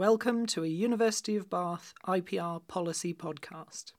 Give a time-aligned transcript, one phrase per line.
[0.00, 3.92] Welcome to a University of Bath IPR policy podcast.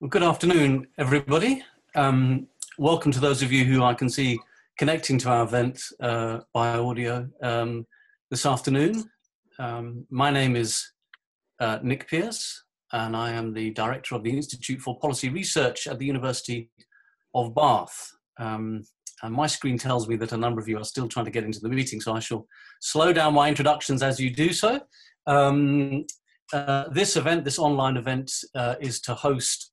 [0.00, 1.62] Well, good afternoon, everybody.
[1.94, 2.46] Um,
[2.78, 4.40] welcome to those of you who I can see
[4.78, 7.86] connecting to our event uh, by audio um,
[8.30, 9.04] this afternoon.
[9.58, 10.92] Um, my name is
[11.60, 15.98] uh, Nick Pearce, and I am the director of the Institute for Policy Research at
[15.98, 16.70] the University
[17.34, 18.12] of Bath.
[18.38, 18.84] Um,
[19.22, 21.44] and my screen tells me that a number of you are still trying to get
[21.44, 22.46] into the meeting, so I shall
[22.80, 24.80] slow down my introductions as you do so.
[25.26, 26.04] Um,
[26.52, 29.72] uh, this event, this online event, uh, is to host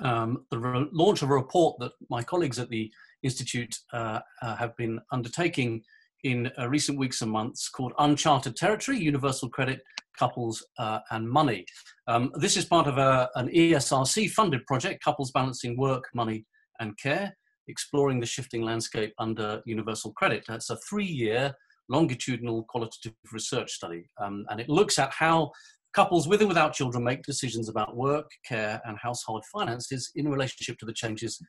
[0.00, 2.90] um, the launch of a report that my colleagues at the
[3.22, 5.82] Institute uh, uh have been undertaking
[6.24, 9.80] in uh, recent weeks and months called Uncharted Territory Universal Credit,
[10.18, 11.64] Couples uh, and Money.
[12.06, 16.46] Um, this is part of a, an ESRC funded project, Couples Balancing Work, Money
[16.78, 17.36] and Care
[17.70, 20.44] exploring the shifting landscape under universal credit.
[20.48, 21.54] That's a three year
[21.88, 25.52] longitudinal qualitative research study, um, and it looks at how
[25.92, 30.78] couples with and without children make decisions about work, care, and household finances in relationship
[30.78, 31.40] to the changes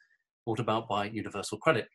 [0.46, 1.88] brought about by universal credit.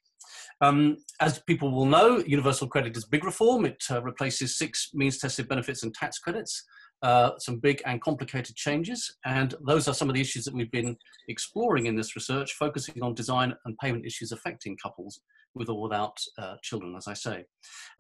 [0.61, 3.67] Um, as people will know, universal credit is big reform.
[3.67, 6.65] It uh, replaces six means tested benefits and tax credits
[7.07, 9.17] uh, some big and complicated changes.
[9.25, 10.97] And those are some of the issues that we've been
[11.29, 15.21] exploring in this research, focusing on design and payment issues affecting couples
[15.55, 17.45] with or without uh, children, as I say.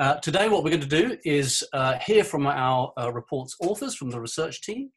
[0.00, 3.94] Uh, today, what we're going to do is uh, hear from our uh, report's authors
[3.94, 4.90] from the research team.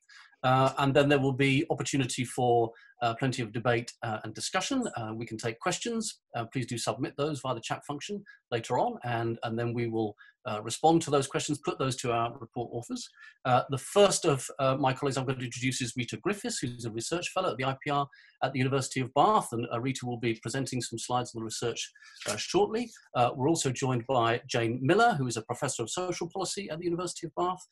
[0.44, 2.72] And then there will be opportunity for
[3.20, 4.78] plenty of debate and discussion.
[5.16, 6.22] We can take questions.
[6.52, 10.16] Please do submit those via the chat function later on, and, and then we will
[10.48, 13.10] uh, respond to those questions, put those to our report authors.
[13.46, 16.86] Uh, the first of uh, my colleagues I'm going to introduce is Rita Griffiths, who's
[16.86, 18.08] a research fellow at the IPR
[18.44, 21.46] at the University of Bath, and uh, Rita will be presenting some slides on the
[21.46, 21.92] research
[22.38, 22.90] shortly.
[23.36, 26.86] we're also joined by Jane Millar, who is a professor of social policy at the
[26.86, 27.66] University of Bath,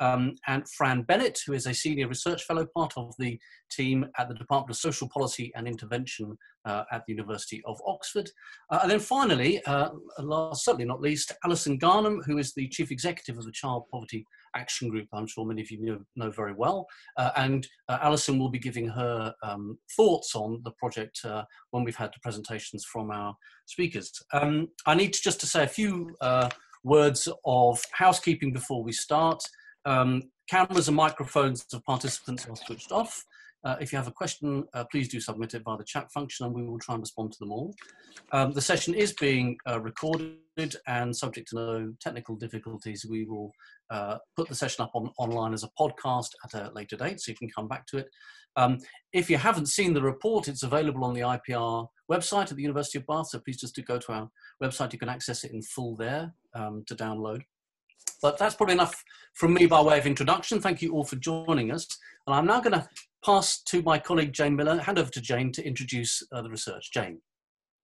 [0.00, 3.38] um, and Fran Bennett, who is a senior research fellow, part of the
[3.70, 8.30] team at the Department of Social Policy and Intervention uh, at the University of Oxford.
[8.70, 12.90] Uh, and then finally, uh, last, certainly not least, Alison Garnham, who is the Chief
[12.90, 16.52] Executive of the Child Poverty Action Group, I'm sure many of you know, know very
[16.52, 16.86] well.
[17.16, 21.84] Uh, and uh, Alison will be giving her um, thoughts on the project uh, when
[21.84, 23.34] we've had the presentations from our
[23.66, 24.12] speakers.
[24.32, 26.14] Um, I need to just to say a few
[26.84, 29.42] words of housekeeping before we start.
[29.84, 33.24] Um, cameras and microphones of participants are switched off.
[33.64, 36.46] Uh, if you have a question, uh, please do submit it via the chat function
[36.46, 37.72] and we will try and respond to them all.
[38.32, 43.52] Um, the session is being uh, recorded and subject to no technical difficulties, we will
[43.90, 47.30] uh, put the session up on, online as a podcast at a later date so
[47.30, 48.08] you can come back to it.
[48.56, 48.78] Um,
[49.12, 52.98] if you haven't seen the report, it's available on the IPR website at the University
[52.98, 54.28] of Bath, so please just do go to our
[54.62, 57.42] website, you can access it in full there um, to download.
[58.22, 60.60] But that's probably enough from me by way of introduction.
[60.60, 61.86] Thank you all for joining us.
[62.26, 62.88] And I'm now going to
[63.24, 66.92] pass to my colleague Jane Millar, hand over to Jane to introduce uh, the research.
[66.92, 67.20] Jane.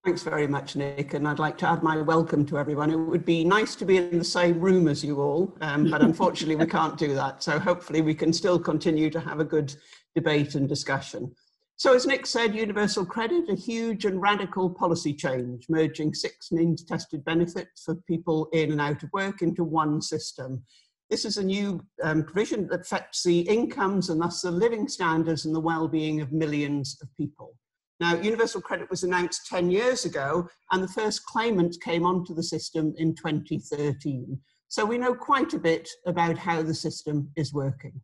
[0.04, 1.14] Thanks very much, Nick.
[1.14, 2.90] And I'd like to add my welcome to everyone.
[2.90, 6.02] It would be nice to be in the same room as you all, um, but
[6.02, 7.42] unfortunately we can't do that.
[7.42, 9.74] So hopefully we can still continue to have a good
[10.14, 11.34] debate and discussion.
[11.78, 16.82] So as Nick said, universal credit, a huge and radical policy change, merging six means
[16.82, 20.64] tested benefits for people in and out of work into one system.
[21.08, 25.44] This is a new um, provision that affects the incomes and thus the living standards
[25.44, 27.54] and the well-being of millions of people.
[28.00, 32.42] Now, universal credit was announced 10 years ago, and the first claimants came onto the
[32.42, 34.36] system in 2013.
[34.66, 38.00] So we know quite a bit about how the system is working.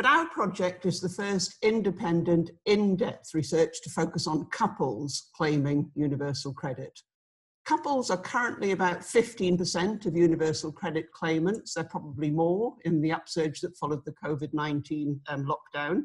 [0.00, 6.54] But our project is the first independent, in-depth research to focus on couples claiming universal
[6.54, 6.98] credit.
[7.66, 11.74] Couples are currently about 15% of universal credit claimants.
[11.74, 16.04] They're probably more in the upsurge that followed the COVID-19 um, lockdown.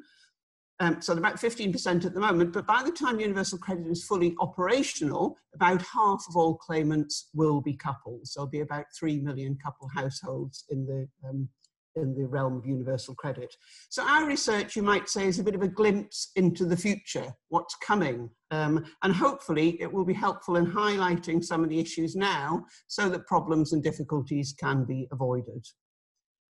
[0.82, 4.04] Um, so they're about 15% at the moment, but by the time universal credit is
[4.04, 8.34] fully operational, about half of all claimants will be couples.
[8.36, 11.48] There'll be about 3 million couple households in the um,
[11.96, 13.56] in the realm of universal credit.
[13.90, 17.34] So our research, you might say, is a bit of a glimpse into the future,
[17.50, 18.30] what's coming.
[18.52, 23.10] Um, and hopefully it will be helpful in highlighting some of the issues now so
[23.10, 25.66] that problems and difficulties can be avoided.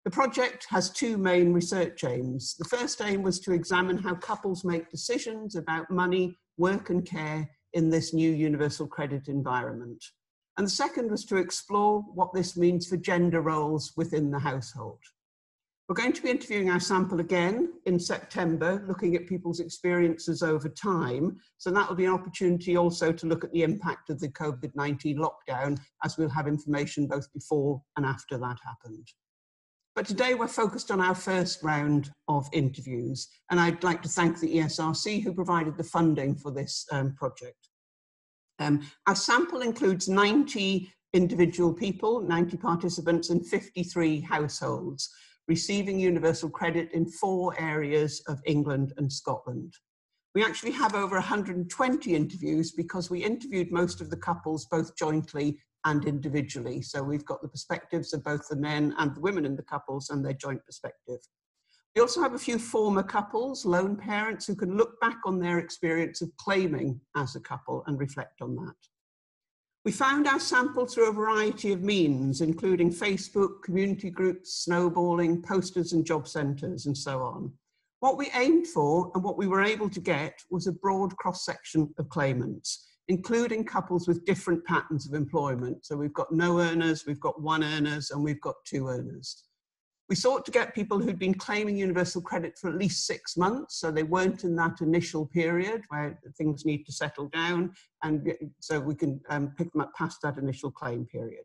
[0.04, 2.56] The project has two main research aims.
[2.58, 7.48] The first aim was to examine how couples make decisions about money, work and care
[7.72, 10.04] in this new universal credit environment.
[10.56, 15.00] And the second was to explore what this means for gender roles within the household.
[15.86, 20.66] We're going to be interviewing our sample again in September, looking at people's experiences over
[20.70, 21.36] time.
[21.58, 25.18] So that will be an opportunity also to look at the impact of the COVID-19
[25.18, 29.06] lockdown, as we'll have information both before and after that happened.
[29.94, 34.40] But today we're focused on our first round of interviews, and I'd like to thank
[34.40, 37.68] the ESRC who provided the funding for this um, project.
[38.58, 45.10] Um, our sample includes 90 individual people, 90 participants, and 53 households,
[45.48, 49.74] receiving universal credit in four areas of England and Scotland.
[50.34, 55.58] We actually have over 120 interviews because we interviewed most of the couples both jointly
[55.84, 56.82] and individually.
[56.82, 60.10] So we've got the perspectives of both the men and the women in the couples
[60.10, 61.20] and their joint perspective.
[61.94, 65.58] We also have a few former couples, lone parents, who can look back on their
[65.58, 68.74] experience of claiming as a couple and reflect on that.
[69.84, 75.92] We found our sample through a variety of means, including Facebook, community groups, snowballing, posters
[75.92, 77.52] and job centres, and so on.
[78.00, 81.92] What we aimed for and what we were able to get was a broad cross-section
[81.98, 85.84] of claimants, including couples with different patterns of employment.
[85.84, 89.44] So we've got no earners, we've got one earners, and we've got two earners.
[90.08, 93.80] We sought to get people who'd been claiming universal credit for at least six months,
[93.80, 97.72] so they weren't in that initial period where things need to settle down,
[98.02, 101.44] and so we can um, pick them up past that initial claim period.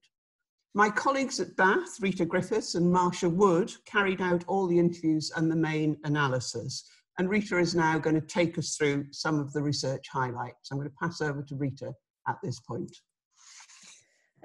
[0.76, 5.50] My colleagues at Bath, Rita Griffiths and Marsha Wood, carried out all the interviews and
[5.50, 6.84] the main analysis.
[7.18, 10.70] And Rita is now going to take us through some of the research highlights.
[10.72, 11.92] I'm going to pass over to Rita
[12.28, 12.96] at this point.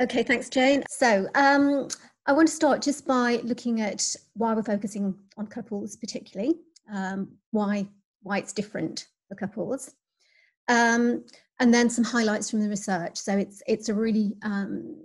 [0.00, 0.82] Okay, thanks, Jane.
[0.88, 1.88] So um,
[2.26, 6.54] I want to start just by looking at why we're focusing on couples particularly,
[6.90, 7.86] um, why,
[8.22, 9.92] why it's different for couples.
[10.68, 11.24] Um,
[11.60, 13.18] and then some highlights from the research.
[13.18, 14.96] So it's, it's a really um,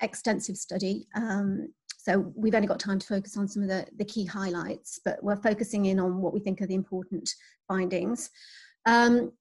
[0.00, 1.06] extensive study.
[1.14, 4.98] Um, so we've only got time to focus on some of the, the key highlights,
[5.04, 7.28] but we're focusing in on what we think are the important
[7.68, 8.30] findings.
[8.86, 9.32] Um,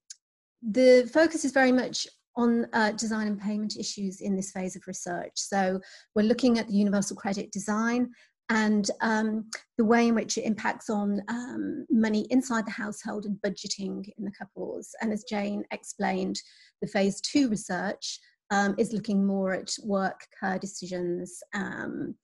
[0.62, 4.88] the focus is very much on uh, design and payment issues in this phase of
[4.88, 5.32] research.
[5.36, 5.80] So
[6.16, 8.12] we're looking at the universal credit design
[8.50, 13.38] and um, the way in which it impacts on um, money inside the household and
[13.42, 14.94] budgeting in the couples.
[15.02, 16.40] And as Jane explained,
[16.82, 18.20] the phase two research
[18.52, 22.16] um, is looking more at work care decisions um,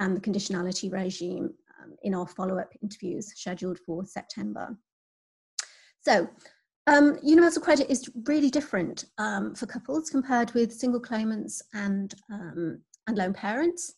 [0.00, 4.76] and the conditionality regime um, in our follow-up interviews scheduled for September.
[6.02, 6.28] So
[6.86, 12.80] um, universal credit is really different um, for couples compared with single claimants and, um,
[13.06, 13.94] and lone parents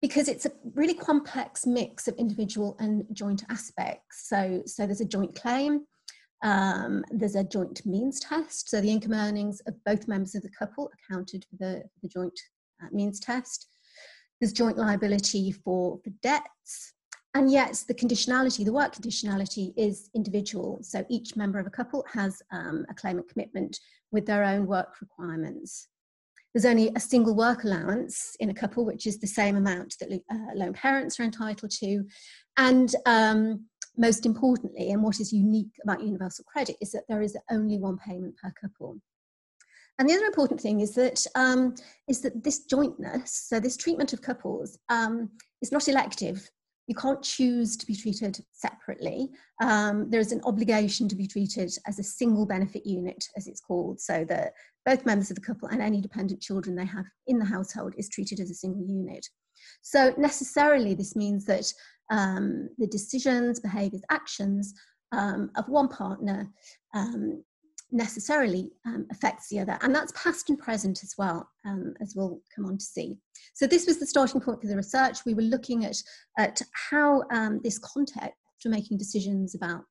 [0.00, 4.28] because it's a really complex mix of individual and joint aspects.
[4.28, 5.86] So, so there's a joint claim,
[6.42, 8.68] um, there's a joint means test.
[8.68, 12.38] So the income earnings of both members of the couple accounted for the, the joint
[12.82, 13.66] uh, means test.
[14.40, 16.93] There's joint liability for, for debts,
[17.34, 20.78] and yet the conditionality, the work conditionality is individual.
[20.82, 23.80] So each member of a couple has um, a claimant commitment
[24.12, 25.88] with their own work requirements.
[26.54, 30.12] There's only a single work allowance in a couple, which is the same amount that
[30.30, 32.04] uh, lone parents are entitled to.
[32.56, 33.66] And um,
[33.96, 37.98] most importantly, and what is unique about universal credit, is that there is only one
[37.98, 39.00] payment per couple.
[39.98, 41.74] And the other important thing is that um,
[42.06, 45.30] is that this jointness, so this treatment of couples, um,
[45.60, 46.48] is not elective
[46.86, 49.30] you can't choose to be treated separately.
[49.62, 54.00] Um, there's an obligation to be treated as a single benefit unit, as it's called,
[54.00, 54.52] so that
[54.84, 58.08] both members of the couple and any dependent children they have in the household is
[58.08, 59.26] treated as a single unit.
[59.82, 61.72] So necessarily this means that
[62.10, 64.74] um, the decisions, behaviours, actions
[65.12, 66.50] um, of one partner
[66.92, 67.42] um,
[67.94, 69.78] necessarily um, affects the other.
[69.80, 73.16] And that's past and present as well, um, as we'll come on to see.
[73.54, 75.24] So this was the starting point for the research.
[75.24, 75.96] We were looking at,
[76.36, 76.60] at
[76.90, 79.84] how um, this context for making decisions about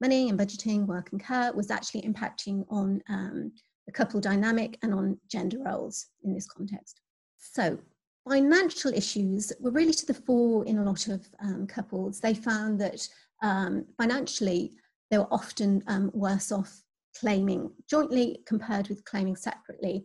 [0.00, 3.52] money and budgeting, work and care was actually impacting on um,
[3.86, 7.00] the couple dynamic and on gender roles in this context.
[7.36, 7.78] So
[8.26, 12.20] financial issues were really to the fore in a lot of um, couples.
[12.20, 13.06] They found that
[13.42, 14.72] um, financially,
[15.10, 15.82] they were often
[16.14, 16.82] worse off
[17.20, 20.04] claiming jointly compared with claiming separately.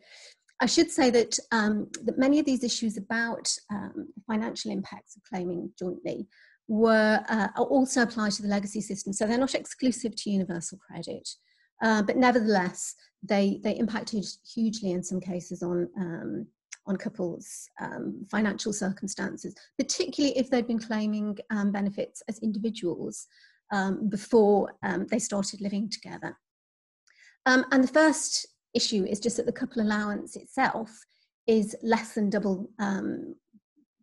[0.61, 5.23] I should say that, um, that many of these issues about um, financial impacts of
[5.23, 6.27] claiming jointly
[6.67, 11.27] were uh, also applied to the legacy system, so they're not exclusive to universal credit.
[11.83, 16.47] Uh, but nevertheless, they, they impacted hugely in some cases on, um,
[16.87, 23.27] on couples' um, financial circumstances, particularly if they'd been claiming um, benefits as individuals
[23.71, 24.73] um, before
[25.11, 26.37] they started living together.
[27.45, 30.91] Um, and the first issue is just that the couple allowance itself
[31.47, 33.35] is less than double um,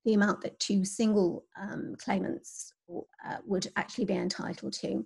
[0.05, 5.05] the amount that two single um, claimants uh, would actually be entitled to.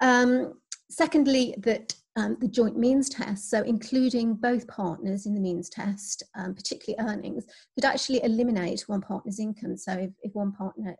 [0.00, 0.54] Um,
[0.90, 6.22] secondly, that um, the joint means test, so including both partners in the means test,
[6.36, 7.44] um, particularly earnings,
[7.74, 9.76] could actually eliminate one partner's income.
[9.76, 10.96] So if, if one partner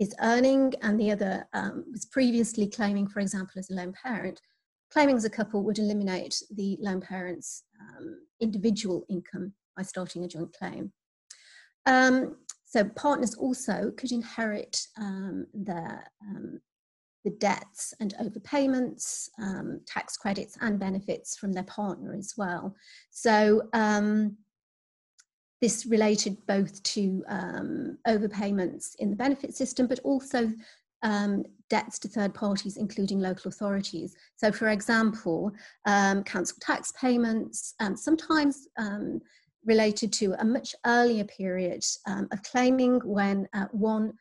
[0.00, 1.46] is earning and the other
[1.92, 4.40] was previously claiming, for example, as a lone parent,
[4.92, 10.28] claiming as a couple would eliminate the lone parent's um, individual income by starting a
[10.28, 10.92] joint claim.
[11.86, 16.60] Um, so partners also could inherit um, their um,
[17.24, 22.74] the debts and overpayments, um, tax credits and benefits from their partner as well.
[23.10, 24.38] So um,
[25.60, 27.22] this related both to
[28.08, 30.50] overpayments in the benefit system, but also
[31.02, 34.14] um, debts to third parties, including local authorities.
[34.36, 35.52] So, for example,
[35.86, 39.20] um, council tax payments, um, sometimes um,
[39.64, 44.12] related to a much earlier period um, of claiming when uh, one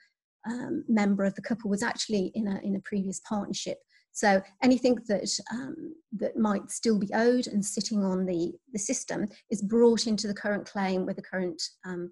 [0.50, 3.80] um, member of the couple was actually in a, in a previous partnership.
[4.12, 9.28] So anything that um, that might still be owed and sitting on the, the system
[9.50, 11.62] is brought into the current claim with the current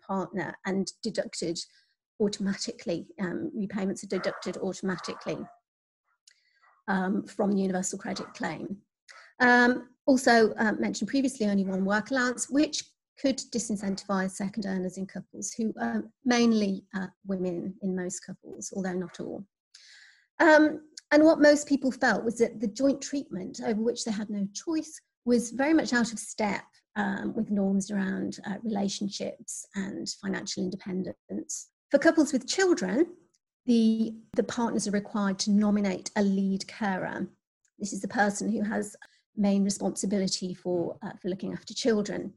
[0.08, 1.60] partner and deducted
[2.20, 3.08] automatically.
[3.20, 5.38] Um, repayments are deducted automatically
[6.88, 8.78] um, from the universal credit claim.
[9.40, 12.84] Um, also uh, mentioned previously, only one work allowance, which
[13.20, 18.94] could disincentivize second earners in couples who are mainly uh, women in most couples, although
[18.94, 19.44] not all.
[20.40, 20.82] Um,
[21.12, 24.48] and what most people felt was that the joint treatment over which they had no
[24.54, 26.64] choice was very much out of step
[26.96, 31.70] um, with norms around uh, relationships and financial independence.
[31.90, 33.08] For couples with children,
[33.66, 37.28] the, the partners are required to nominate a lead carer.
[37.80, 38.96] This is the person who has
[39.38, 42.34] main responsibility for, uh, for looking after children.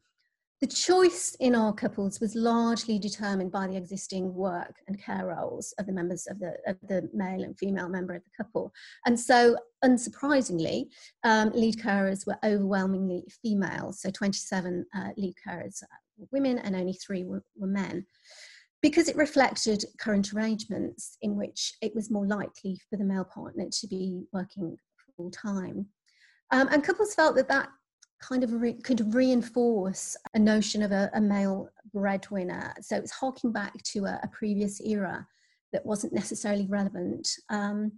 [0.61, 5.73] The choice in our couples was largely determined by the existing work and care roles
[5.79, 8.71] of the members of the, of the male and female member of the couple.
[9.07, 10.89] And so, unsurprisingly,
[11.25, 13.95] um, lead carers were overwhelmingly female.
[13.95, 15.83] So, 27 uh, lead carers
[16.19, 18.05] were women and only three were, were men
[18.83, 23.67] because it reflected current arrangements in which it was more likely for the male partner
[23.71, 24.77] to be working
[25.17, 25.87] full time.
[26.51, 27.69] Um, and couples felt that that
[28.21, 32.75] kind of re- could reinforce a notion of a, a, male breadwinner.
[32.83, 35.27] So it's harking back to a, a previous era
[35.73, 37.29] that wasn't necessarily relevant.
[37.49, 37.93] Um,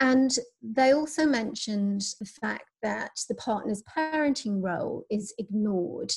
[0.00, 6.12] and they also mentioned the fact that the partner's parenting role is ignored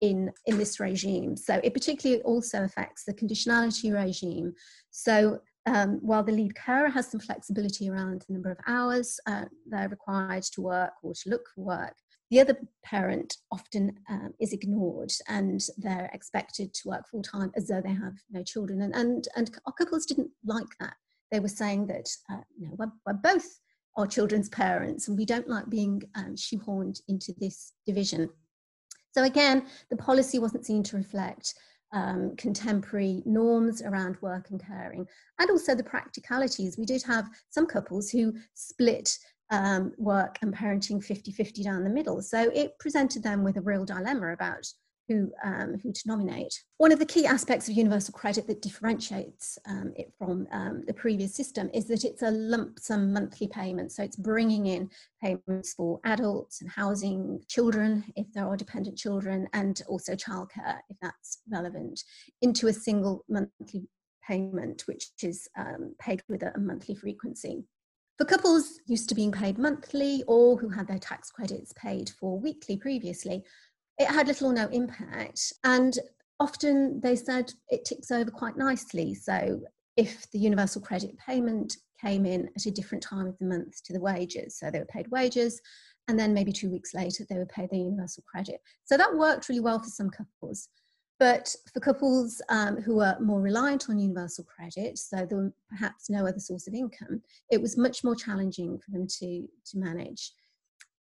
[0.00, 1.36] in, in this regime.
[1.36, 4.54] So it particularly also affects the conditionality regime.
[4.90, 9.46] So um, while the lead carer has some flexibility around the number of hours uh,
[9.66, 11.94] they're required to work or to look for work,
[12.30, 17.68] the other parent often um, is ignored and they're expected to work full time as
[17.68, 18.82] though they have no children.
[18.82, 20.94] And, and, and our couples didn't like that.
[21.30, 23.46] They were saying that, uh, you know, we're, we're, both
[23.96, 28.28] our children's parents and we don't like being um, shoehorned into this division.
[29.16, 31.54] So again, the policy wasn't seen to reflect
[31.92, 35.06] um, contemporary norms around work and caring,
[35.38, 36.76] and also the practicalities.
[36.76, 39.16] We did have some couples who split
[39.50, 42.20] um, work and parenting 50 50 down the middle.
[42.20, 44.66] So it presented them with a real dilemma about
[45.08, 46.62] who, um, who to nominate.
[46.78, 50.94] One of the key aspects of universal credit that differentiates um, it from um, the
[50.94, 53.92] previous system is that it's a lump sum monthly payment.
[53.92, 54.90] So it's bringing in
[55.22, 60.96] payments for adults and housing, children, if there are dependent children, and also childcare, if
[61.00, 62.02] that's relevant,
[62.42, 63.88] into a single monthly
[64.26, 67.64] payment, which is um, paid with a monthly frequency.
[68.18, 72.38] For couples used to being paid monthly or who had their tax credits paid for
[72.38, 73.44] weekly previously,
[73.98, 75.52] it had little or no impact.
[75.64, 75.98] And
[76.40, 79.14] often they said it ticks over quite nicely.
[79.14, 79.60] So
[79.96, 83.92] if the universal credit payment came in at a different time of the month to
[83.92, 85.60] the wages, so they were paid wages,
[86.08, 88.60] and then maybe two weeks later they would pay the universal credit.
[88.84, 90.68] So that worked really well for some couples.
[91.18, 96.10] But for couples um, who are more reliant on universal credit, so there were perhaps
[96.10, 100.32] no other source of income, it was much more challenging for them to, to manage.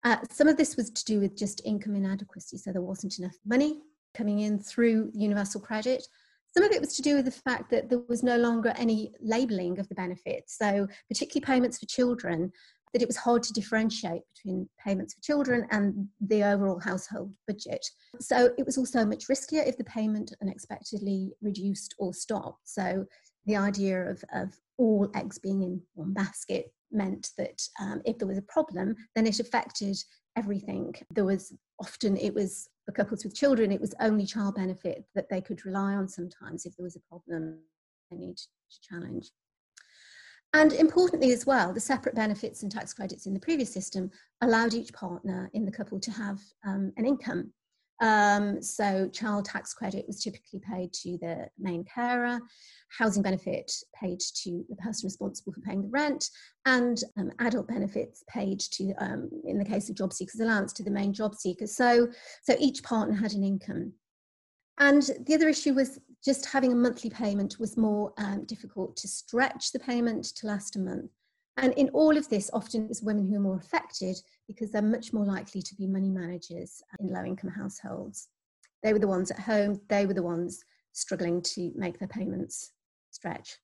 [0.03, 3.35] Uh, some of this was to do with just income inadequacy, so there wasn't enough
[3.45, 3.81] money
[4.15, 6.05] coming in through universal credit.
[6.53, 9.13] Some of it was to do with the fact that there was no longer any
[9.21, 12.51] labelling of the benefits, so particularly payments for children
[12.93, 17.85] that it was hard to differentiate between payments for children and the overall household budget.
[18.19, 22.67] So it was also much riskier if the payment unexpectedly reduced or stopped.
[22.67, 23.05] So
[23.45, 28.27] the idea of, of all eggs being in one basket meant that um, if there
[28.27, 29.97] was a problem, then it affected
[30.37, 30.93] everything.
[31.11, 35.29] There was often, it was for couples with children, it was only child benefit that
[35.29, 37.59] they could rely on sometimes if there was a problem
[38.09, 39.31] they need to challenge.
[40.53, 44.73] And importantly, as well, the separate benefits and tax credits in the previous system allowed
[44.73, 47.53] each partner in the couple to have um, an income.
[48.01, 52.39] Um, so, child tax credit was typically paid to the main carer,
[52.97, 56.27] housing benefit paid to the person responsible for paying the rent,
[56.65, 60.83] and um, adult benefits paid to, um, in the case of job seekers allowance, to
[60.83, 61.67] the main job seeker.
[61.67, 62.07] So,
[62.41, 63.93] so each partner had an income.
[64.79, 69.07] And the other issue was just having a monthly payment was more um, difficult to
[69.07, 71.11] stretch the payment to last a month.
[71.57, 74.17] And in all of this, often it's women who are more affected
[74.51, 78.27] because they're much more likely to be money managers in low income households.
[78.83, 82.71] They were the ones at home, they were the ones struggling to make their payments
[83.11, 83.57] stretch.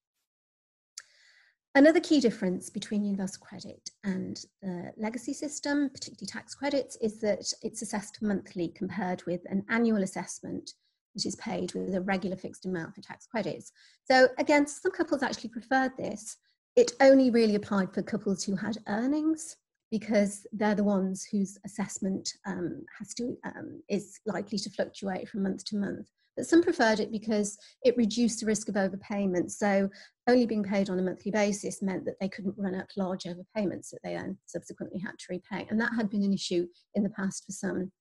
[1.75, 7.51] Another key difference between universal credit and the legacy system, particularly tax credits, is that
[7.62, 10.72] it's assessed monthly compared with an annual assessment
[11.13, 13.72] which is paid with a regular fixed amount for tax credits.
[14.06, 16.38] So again, some couples actually preferred this.
[16.75, 19.58] It only really applied for couples who had earnings
[19.91, 25.44] because they're the ones whose assessment um, has to um, is likely to fluctuate from
[25.44, 26.08] month to month.
[26.36, 29.50] But some preferred it because it reduced the risk of overpayment.
[29.50, 29.89] So
[30.27, 33.89] only being paid on a monthly basis meant that they couldn't run up large overpayments
[33.89, 35.65] that they then subsequently had to repay.
[35.70, 37.91] And that had been an issue in the past for some.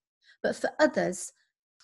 [0.43, 1.33] But for others,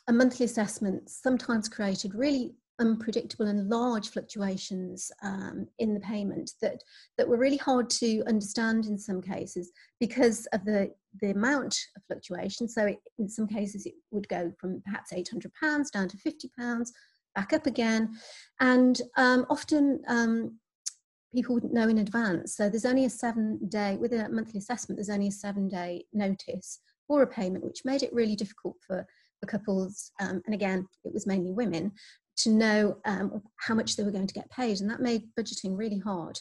[0.08, 6.82] a monthly assessment sometimes created really unpredictable and large fluctuations um, in the payment that,
[7.16, 12.02] that were really hard to understand in some cases because of the, the amount of
[12.06, 12.68] fluctuation.
[12.68, 16.88] So it, in some cases it would go from perhaps £800 down to £50,
[17.34, 18.14] back up again.
[18.60, 20.58] And um, often um,
[21.34, 22.56] people wouldn't know in advance.
[22.56, 26.04] So there's only a seven day, with a monthly assessment, there's only a seven day
[26.12, 29.06] notice for a payment, which made it really difficult for
[29.42, 31.92] for couples, um, and again, it was mainly women,
[32.38, 35.76] to know um, how much they were going to get paid, and that made budgeting
[35.76, 36.38] really hard.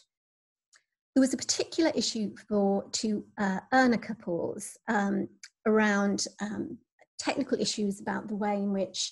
[1.16, 5.28] There was a particular issue for two uh, earner couples um,
[5.66, 6.78] around um,
[7.20, 9.12] technical issues about the way in which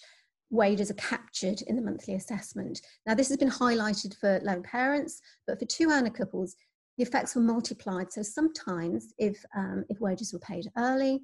[0.49, 2.81] wages are captured in the monthly assessment.
[3.05, 6.55] Now, this has been highlighted for lone parents, but for two earner couples,
[6.97, 8.11] the effects were multiplied.
[8.11, 11.21] So sometimes, if um, if wages were paid early,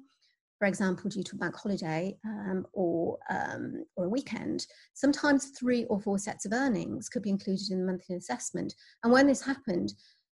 [0.58, 5.84] for example, due to a bank holiday um, or, um, or a weekend, sometimes three
[5.86, 8.74] or four sets of earnings could be included in the monthly assessment.
[9.04, 9.92] And when this happened,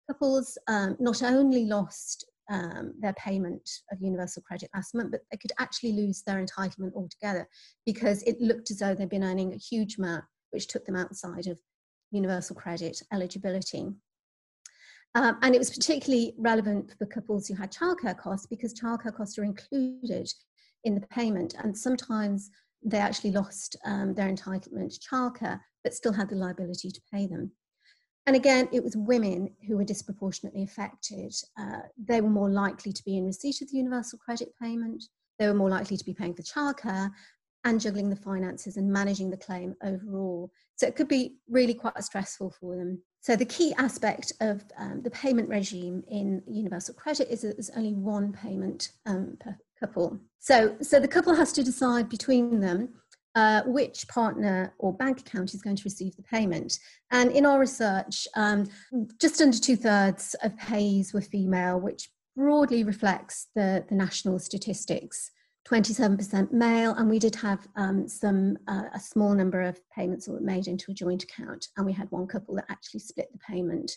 [0.09, 5.39] couples um, not only lost um, their payment of universal credit last month, but they
[5.39, 7.49] could actually lose their entitlement altogether
[7.87, 11.47] because it looked as though they'd been earning a huge amount, which took them outside
[11.47, 11.59] of
[12.11, 13.87] universal credit eligibility.
[15.15, 19.39] Um, and it was particularly relevant for couples who had childcare costs because childcare costs
[19.39, 20.33] are included
[20.85, 21.55] in the payment.
[21.59, 22.51] And sometimes
[22.83, 27.27] they actually lost um, their entitlement to childcare, but still had the liability to pay
[27.27, 27.51] them.
[28.27, 31.35] And again, it was women who were disproportionately affected.
[31.59, 35.03] Uh, they were more likely to be in receipt of the universal credit payment.
[35.39, 37.11] They were more likely to be paying for childcare
[37.65, 40.51] and juggling the finances and managing the claim overall.
[40.77, 43.03] So it could be really quite stressful for them.
[43.21, 47.71] So the key aspect of um, the payment regime in universal credit is that there's
[47.77, 50.19] only one payment um, per couple.
[50.39, 52.89] So, so the couple has to decide between them
[53.35, 56.79] uh, which partner or bank account is going to receive the payment.
[57.11, 58.67] And in our research, um,
[59.21, 65.31] just under two thirds of pays were female, which broadly reflects the, the national statistics.
[65.71, 70.33] 27% male, and we did have um, some uh, a small number of payments that
[70.33, 73.39] were made into a joint account, and we had one couple that actually split the
[73.39, 73.93] payment.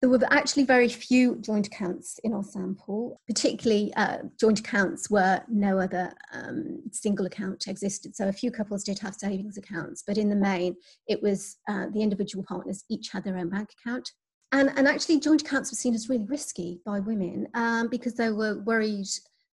[0.00, 5.44] There were actually very few joint accounts in our sample, particularly uh, joint accounts where
[5.48, 8.14] no other um, single account existed.
[8.14, 10.76] So a few couples did have savings accounts, but in the main,
[11.08, 14.12] it was uh, the individual partners each had their own bank account.
[14.52, 18.30] And, and actually, joint accounts were seen as really risky by women um, because they
[18.30, 19.08] were worried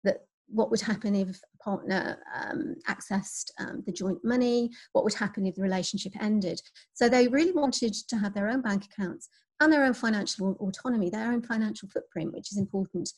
[0.04, 5.14] that what would happen if a partner um, accessed um, the joint money, what would
[5.14, 6.60] happen if the relationship ended.
[6.94, 9.28] So they really wanted to have their own bank accounts
[9.60, 13.10] and their own financial autonomy, their own financial footprint, which is important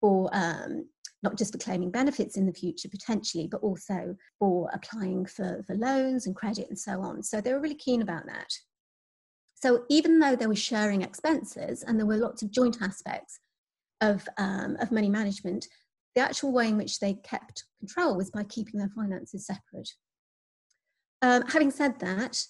[0.00, 0.86] for um,
[1.22, 5.74] not just for claiming benefits in the future potentially, but also for applying for, for
[5.74, 7.22] loans and credit and so on.
[7.22, 8.48] So they were really keen about that.
[9.54, 13.38] So even though they were sharing expenses and there were lots of joint aspects
[14.00, 15.68] of, um, of money management,
[16.14, 19.90] the actual way in which they kept control was by keeping their finances separate.
[21.22, 22.44] Um, having said that,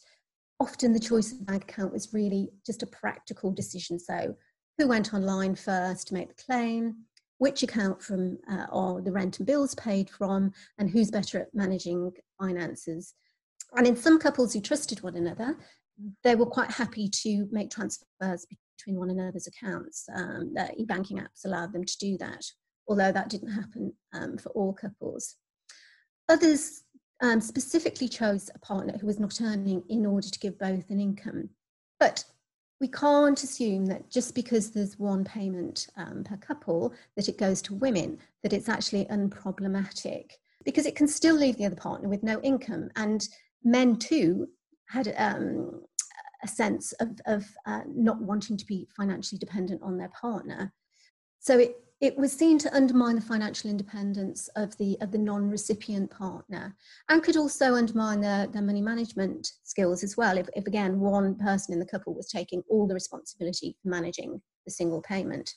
[0.59, 3.99] often the choice of bank account was really just a practical decision.
[3.99, 4.37] So,
[4.79, 7.05] who went online first to make the claim,
[7.39, 11.55] which account from uh, or the rent and bills paid from, and who's better at
[11.55, 13.15] managing finances.
[13.75, 15.57] And in some couples who trusted one another,
[16.25, 18.47] they were quite happy to make transfers
[18.77, 20.09] between one another's accounts.
[20.15, 22.45] Um, e-banking apps allowed them to do that,
[22.89, 25.37] although that didn't happen um, for all couples.
[26.29, 26.85] Others
[27.23, 31.01] um, specifically chose a partner who was not earning in order to give both an
[31.01, 31.49] income.
[32.01, 32.25] But
[32.81, 37.63] we can't assume that just because there's one payment um, per couple that it goes
[37.63, 40.33] to women, that it's actually unproblematic
[40.65, 42.91] because it can still leave the other partner with no income.
[42.97, 43.27] And
[43.63, 44.49] men too
[44.89, 45.83] had um,
[46.43, 50.73] a sense of, of uh, not wanting to be financially dependent on their partner.
[51.39, 56.11] So it, it was seen to undermine the financial independence of the of the non-recipient
[56.11, 56.75] partner
[57.09, 61.37] and could also undermine their, their money management skills as well if, if again one
[61.37, 65.55] person in the couple was taking all the responsibility for managing the single payment.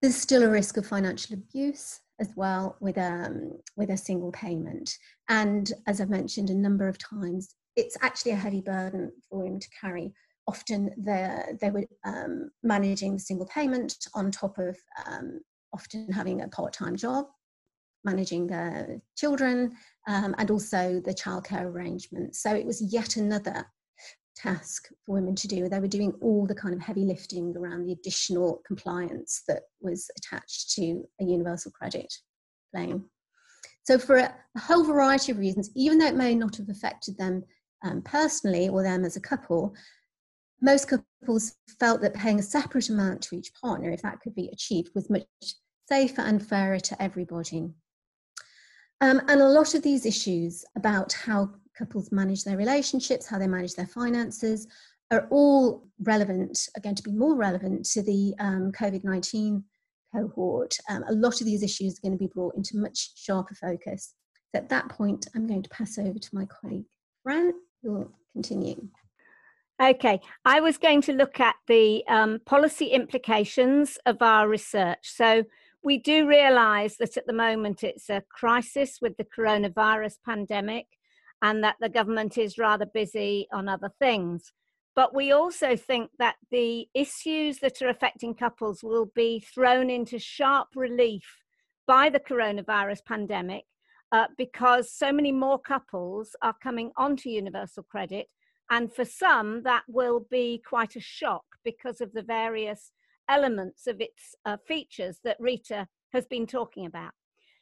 [0.00, 4.96] There's still a risk of financial abuse as well with um with a single payment.
[5.28, 9.58] And as i've mentioned a number of times it's actually a heavy burden for him
[9.58, 10.12] to carry
[10.46, 14.76] often they were um, managing the single payment on top of
[15.06, 15.40] um,
[15.72, 17.26] often having a part-time job,
[18.04, 19.72] managing their children,
[20.08, 22.42] um, and also the childcare arrangements.
[22.42, 23.64] So it was yet another
[24.36, 25.68] task for women to do.
[25.68, 30.10] They were doing all the kind of heavy lifting around the additional compliance that was
[30.16, 32.12] attached to a universal credit
[32.74, 33.04] claim.
[33.84, 37.16] So for a, a whole variety of reasons, even though it may not have affected
[37.18, 37.44] them
[37.84, 39.74] um, personally or them as a couple,
[40.62, 44.48] most couples felt that paying a separate amount to each partner, if that could be
[44.52, 45.24] achieved, was much
[45.88, 47.68] safer and fairer to everybody.
[49.00, 53.48] Um, and a lot of these issues about how couples manage their relationships, how they
[53.48, 54.68] manage their finances,
[55.10, 59.64] are all relevant, are going to be more relevant to the um, COVID 19
[60.14, 60.78] cohort.
[60.88, 64.14] Um, a lot of these issues are going to be brought into much sharper focus.
[64.54, 66.84] So at that point, I'm going to pass over to my colleague,
[67.24, 68.88] Fran, who will continue.
[69.82, 75.00] Okay, I was going to look at the um, policy implications of our research.
[75.02, 75.42] So,
[75.82, 80.86] we do realise that at the moment it's a crisis with the coronavirus pandemic
[81.42, 84.52] and that the government is rather busy on other things.
[84.94, 90.20] But we also think that the issues that are affecting couples will be thrown into
[90.20, 91.42] sharp relief
[91.88, 93.64] by the coronavirus pandemic
[94.12, 98.28] uh, because so many more couples are coming onto universal credit
[98.72, 102.90] and for some, that will be quite a shock because of the various
[103.28, 107.12] elements of its uh, features that Rita has been talking about.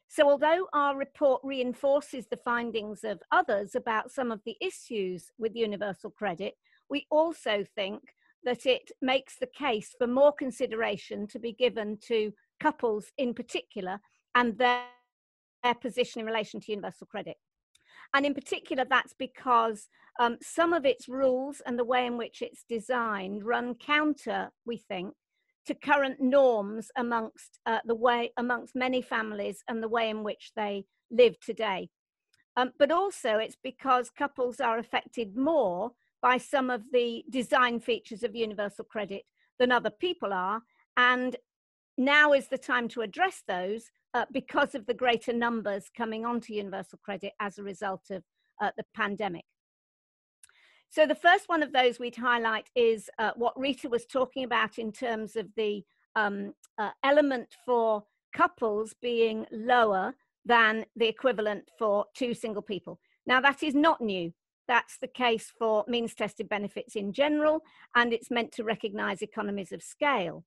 [0.07, 5.57] So, although our report reinforces the findings of others about some of the issues with
[5.57, 6.55] universal credit,
[6.89, 8.01] we also think
[8.45, 13.99] that it makes the case for more consideration to be given to couples in particular
[14.37, 14.85] and their,
[15.65, 17.37] their position in relation to universal credit.
[18.15, 22.43] And in particular, that's because um, some of its rules and the way in which
[22.43, 25.15] it's designed run counter, we think,
[25.67, 30.53] to current norms amongst uh, the way amongst many families and the way in which
[30.57, 31.89] they live today.
[32.57, 38.23] Um, but also, it's because couples are affected more by some of the design features
[38.23, 39.23] of universal credit
[39.59, 40.63] than other people are.
[40.97, 41.37] And
[42.01, 46.55] now is the time to address those uh, because of the greater numbers coming onto
[46.55, 48.25] universal credit as a result of
[48.61, 49.45] uh, the pandemic.
[50.89, 54.79] So the first one of those we'd highlight is uh, what Rita was talking about
[54.79, 55.85] in terms of the
[56.17, 58.03] um, uh, element for
[58.35, 62.99] couples being lower than the equivalent for two single people.
[63.27, 64.33] Now that is not new.
[64.67, 67.61] That's the case for means tested benefits in general,
[67.95, 70.45] and it's meant to recognize economies of scale.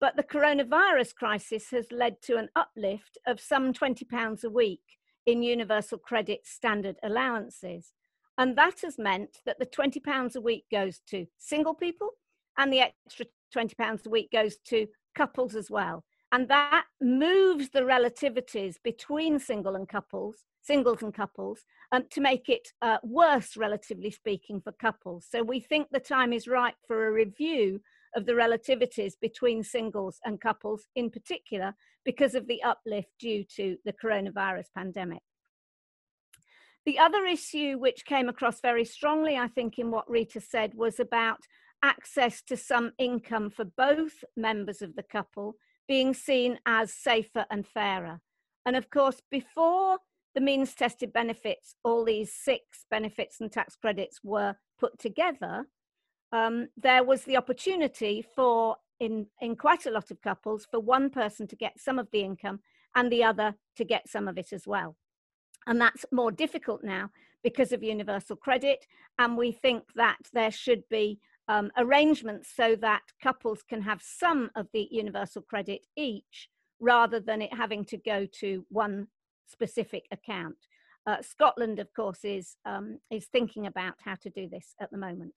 [0.00, 4.80] But the coronavirus crisis has led to an uplift of some £20 a week
[5.26, 7.92] in universal credit standard allowances.
[8.38, 12.10] And that has meant that the £20 a week goes to single people
[12.56, 16.04] and the extra £20 a week goes to couples as well.
[16.32, 22.48] And that moves the relativities between single and couples, singles and couples, um, to make
[22.48, 25.26] it uh, worse, relatively speaking, for couples.
[25.28, 27.80] So we think the time is right for a review
[28.14, 33.76] of the relativities between singles and couples in particular because of the uplift due to
[33.84, 35.22] the coronavirus pandemic.
[36.86, 40.98] The other issue which came across very strongly, I think, in what Rita said was
[40.98, 41.40] about
[41.82, 45.54] access to some income for both members of the couple
[45.86, 48.20] being seen as safer and fairer.
[48.64, 49.98] And of course, before
[50.34, 55.66] the means tested benefits, all these six benefits and tax credits were put together,
[56.32, 61.10] um, there was the opportunity for, in, in quite a lot of couples, for one
[61.10, 62.60] person to get some of the income
[62.94, 64.96] and the other to get some of it as well.
[65.66, 67.10] And that's more difficult now
[67.42, 68.86] because of universal credit.
[69.18, 74.50] And we think that there should be um, arrangements so that couples can have some
[74.54, 79.08] of the universal credit each rather than it having to go to one
[79.46, 80.56] specific account.
[81.06, 84.98] Uh, Scotland, of course, is, um, is thinking about how to do this at the
[84.98, 85.32] moment.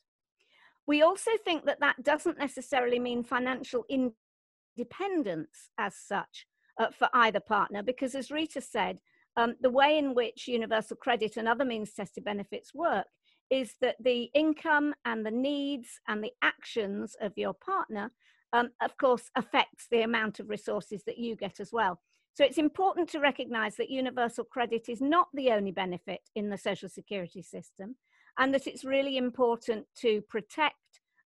[0.86, 6.46] We also think that that doesn't necessarily mean financial independence as such
[6.80, 9.00] uh, for either partner, because as Rita said,
[9.38, 13.08] um, the way in which universal credit and other means tested benefits work
[13.50, 18.12] is that the income and the needs and the actions of your partner,
[18.52, 22.00] um, of course, affects the amount of resources that you get as well.
[22.36, 26.58] So it's important to recognize that universal credit is not the only benefit in the
[26.58, 27.96] social security system
[28.38, 30.76] and that it's really important to protect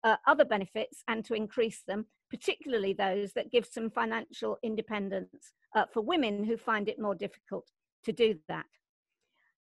[0.04, 5.86] uh, other benefits and to increase them, particularly those that give some financial independence uh,
[5.94, 7.66] for women who find it more difficult
[8.04, 8.66] to do that.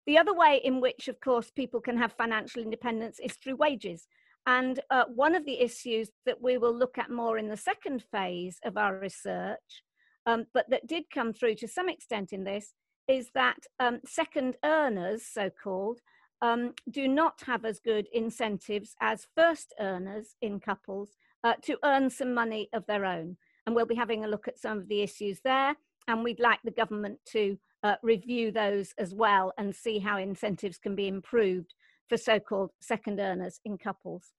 [0.06, 4.06] The other way in which, of course, people can have financial independence is through wages.
[4.46, 8.04] And uh, one of the issues that we will look at more in the second
[8.12, 9.82] phase of our research,
[10.26, 12.74] um, but that did come through to some extent in this,
[13.08, 16.00] is that um, second earners, so called,
[16.42, 21.10] um, do not have as good incentives as first earners in couples
[21.42, 23.36] uh, to earn some money of their own.
[23.66, 25.74] And we'll be having a look at some of the issues there.
[26.06, 30.78] And we'd like the government to uh, review those as well and see how incentives
[30.78, 31.74] can be improved
[32.08, 34.32] for so-called second earners in couples.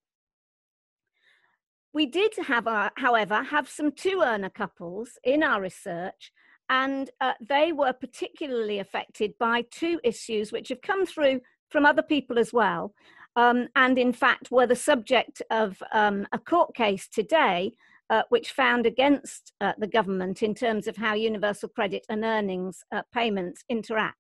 [1.94, 6.32] We did have, our, however, have some two earner couples in our research
[6.70, 12.04] and uh, they were particularly affected by two issues which have come through from other
[12.04, 12.94] people as well
[13.36, 17.72] um, and in fact were the subject of um, a court case today
[18.10, 22.84] uh, which found against uh, the government in terms of how universal credit and earnings
[22.92, 24.20] uh, payments interact.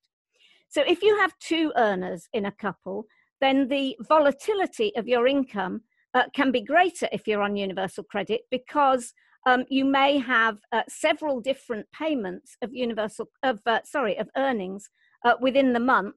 [0.69, 3.05] So, if you have two earners in a couple,
[3.41, 5.81] then the volatility of your income
[6.13, 9.13] uh, can be greater if you're on universal credit because
[9.45, 14.89] um, you may have uh, several different payments of universal of uh, sorry of earnings
[15.41, 16.15] within the month,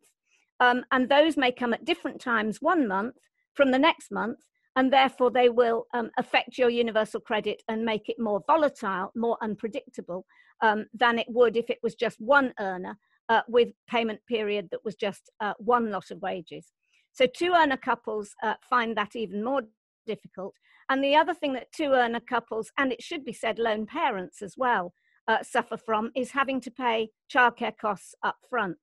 [0.61, 3.17] um, and those may come at different times one month
[3.55, 4.39] from the next month
[4.77, 9.37] and therefore they will um, affect your universal credit and make it more volatile, more
[9.43, 10.25] unpredictable
[10.63, 12.97] um, than it would if it was just one earner
[13.29, 16.73] uh, with payment period that was just uh, one lot of wages.
[17.13, 19.63] So two earner couples uh, find that even more
[20.07, 20.55] difficult.
[20.89, 24.43] And the other thing that two earner couples, and it should be said lone parents
[24.43, 24.93] as well,
[25.27, 28.79] uh, suffer from is having to pay childcare costs up front.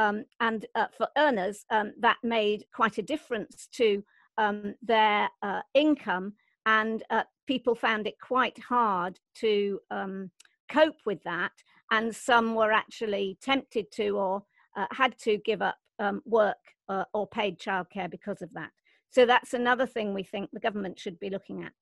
[0.00, 4.02] Um, and uh, for earners, um, that made quite a difference to
[4.38, 6.32] um, their uh, income,
[6.64, 10.30] and uh, people found it quite hard to um,
[10.70, 11.52] cope with that.
[11.90, 14.42] And some were actually tempted to or
[14.74, 18.70] uh, had to give up um, work uh, or paid childcare because of that.
[19.10, 21.72] So that's another thing we think the government should be looking at.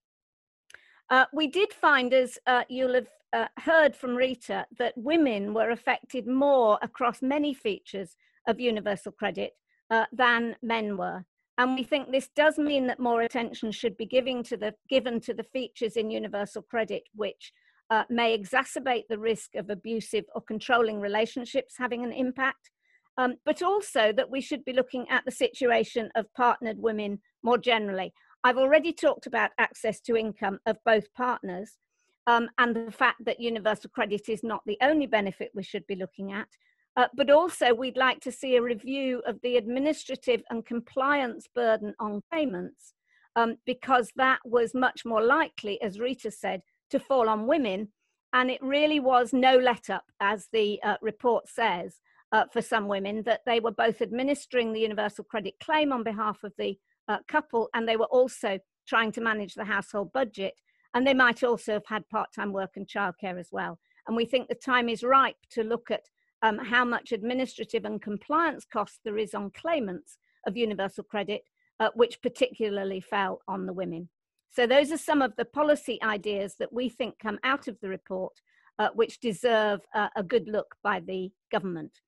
[1.10, 5.70] Uh, we did find, as uh, you'll have uh, heard from Rita, that women were
[5.70, 8.16] affected more across many features
[8.46, 9.52] of universal credit
[9.90, 11.24] uh, than men were.
[11.56, 15.20] And we think this does mean that more attention should be given to the, given
[15.22, 17.52] to the features in universal credit which
[17.90, 22.70] uh, may exacerbate the risk of abusive or controlling relationships having an impact,
[23.16, 27.58] um, but also that we should be looking at the situation of partnered women more
[27.58, 28.12] generally.
[28.44, 31.78] I've already talked about access to income of both partners
[32.26, 35.96] um, and the fact that universal credit is not the only benefit we should be
[35.96, 36.48] looking at.
[36.96, 41.94] Uh, but also, we'd like to see a review of the administrative and compliance burden
[42.00, 42.94] on payments,
[43.36, 47.88] um, because that was much more likely, as Rita said, to fall on women.
[48.32, 52.00] And it really was no let up, as the uh, report says,
[52.32, 56.42] uh, for some women, that they were both administering the universal credit claim on behalf
[56.44, 56.76] of the
[57.08, 60.54] uh, couple and they were also trying to manage the household budget.
[60.94, 63.78] And they might also have had part time work and childcare as well.
[64.06, 66.08] And we think the time is ripe to look at
[66.42, 71.42] um, how much administrative and compliance costs there is on claimants of universal credit,
[71.80, 74.08] uh, which particularly fell on the women.
[74.50, 77.88] So those are some of the policy ideas that we think come out of the
[77.88, 78.32] report,
[78.78, 82.00] uh, which deserve uh, a good look by the government.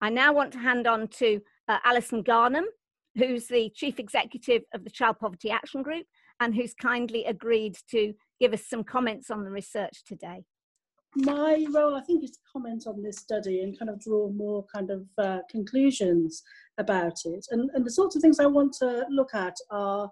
[0.00, 2.66] I now want to hand on to uh, Alison Garnham,
[3.16, 6.06] who's the Chief Executive of the Child Poverty Action Group
[6.40, 10.44] and who's kindly agreed to give us some comments on the research today
[11.16, 14.64] my role, I think, is to comment on this study and kind of draw more
[14.72, 16.42] kind of uh, conclusions
[16.78, 17.46] about it.
[17.50, 20.10] And, and the sorts of things I want to look at are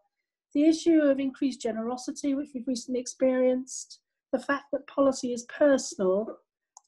[0.54, 4.00] the issue of increased generosity, which we've recently experienced,
[4.32, 6.38] the fact that policy is personal,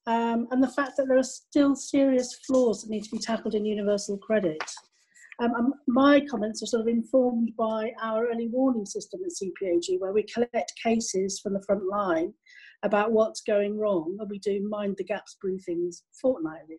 [0.07, 3.55] um, and the fact that there are still serious flaws that need to be tackled
[3.55, 4.63] in universal credit.
[5.41, 10.13] Um, my comments are sort of informed by our early warning system at CPAG, where
[10.13, 12.35] we collect cases from the front line
[12.83, 16.79] about what's going wrong, and we do mind the gaps briefings fortnightly.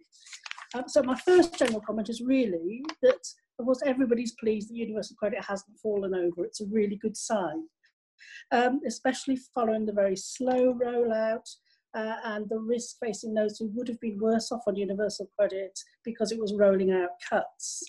[0.75, 3.19] Um, so my first general comment is really that,
[3.59, 6.45] of course, everybody's pleased that universal credit hasn't fallen over.
[6.45, 7.63] It's a really good sign,
[8.51, 11.49] um, especially following the very slow rollout
[11.95, 15.77] uh, and the risk facing those who would have been worse off on universal credit
[16.03, 17.83] because it was rolling out cuts.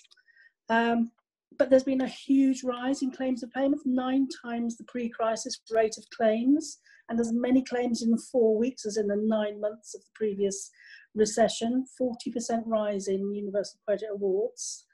[0.71, 1.11] Um,
[1.59, 5.97] but there's been a huge rise in claims of payment, nine times the pre-crisis rate
[5.97, 6.79] of claims,
[7.09, 10.71] and as many claims in four weeks as in the nine months of the previous
[11.13, 14.85] recession, 40% rise in universal credit awards.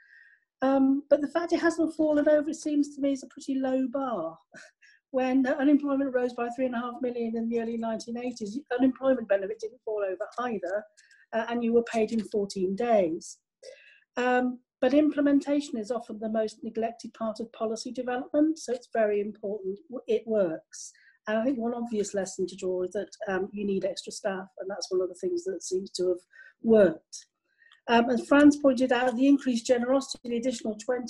[0.63, 3.59] Um, but the fact it hasn't fallen over, it seems to me, is a pretty
[3.59, 4.35] low bar.
[5.11, 9.59] when unemployment rose by three and a half million in the early 1980s, unemployment benefit
[9.59, 10.83] didn't fall over either,
[11.33, 13.37] uh, and you were paid in 14 days.
[14.17, 19.19] Um, but implementation is often the most neglected part of policy development, so it's very
[19.19, 20.91] important it works.
[21.27, 24.47] And I think one obvious lesson to draw is that um, you need extra staff,
[24.59, 26.21] and that's one of the things that seems to have
[26.61, 27.25] worked.
[27.89, 31.03] Um, as Franz pointed out, the increased generosity, the additional £20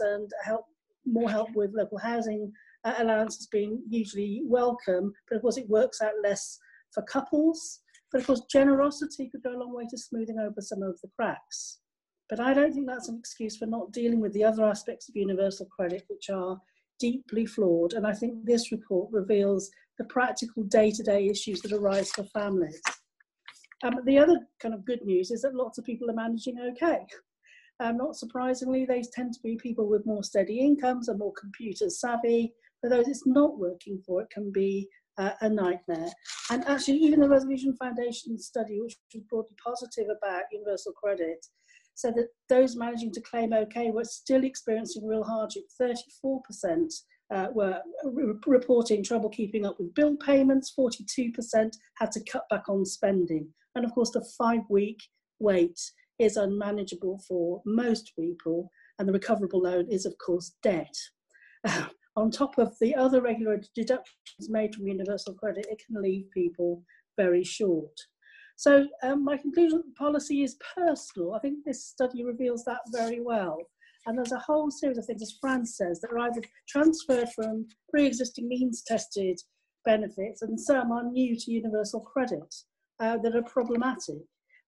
[0.00, 0.66] and help,
[1.04, 2.52] more help with local housing
[2.84, 6.58] uh, allowance has been hugely welcome, but of course it works out less
[6.92, 7.80] for couples.
[8.12, 11.08] But of course, generosity could go a long way to smoothing over some of the
[11.16, 11.80] cracks.
[12.36, 15.14] But I don't think that's an excuse for not dealing with the other aspects of
[15.14, 16.60] universal credit, which are
[16.98, 17.92] deeply flawed.
[17.92, 22.24] And I think this report reveals the practical day to day issues that arise for
[22.24, 22.82] families.
[23.84, 27.06] Um, the other kind of good news is that lots of people are managing okay.
[27.78, 31.88] Um, not surprisingly, they tend to be people with more steady incomes and more computer
[31.88, 32.52] savvy.
[32.80, 36.10] For those it's not working for, it can be uh, a nightmare.
[36.50, 41.46] And actually, even the Resolution Foundation study, which was broadly positive about universal credit,
[41.94, 45.64] so that those managing to claim okay were still experiencing real hardship.
[45.80, 46.92] 34%
[47.32, 52.68] uh, were re reporting trouble keeping up with bill payments, 42% had to cut back
[52.68, 53.48] on spending.
[53.74, 55.00] And of course, the five week
[55.40, 55.78] wait
[56.18, 60.94] is unmanageable for most people, and the recoverable loan is, of course, debt.
[62.16, 66.84] On top of the other regular deductions made from universal credit, it can leave people
[67.16, 67.90] very short.
[68.56, 71.34] So um, my conclusion policy is personal.
[71.34, 73.58] I think this study reveals that very well.
[74.06, 77.66] And there's a whole series of things, as Franz says, that are either transferred from
[77.90, 79.40] pre-existing means-tested
[79.84, 82.54] benefits and some are new to universal credit
[83.00, 84.16] uh, that are problematic.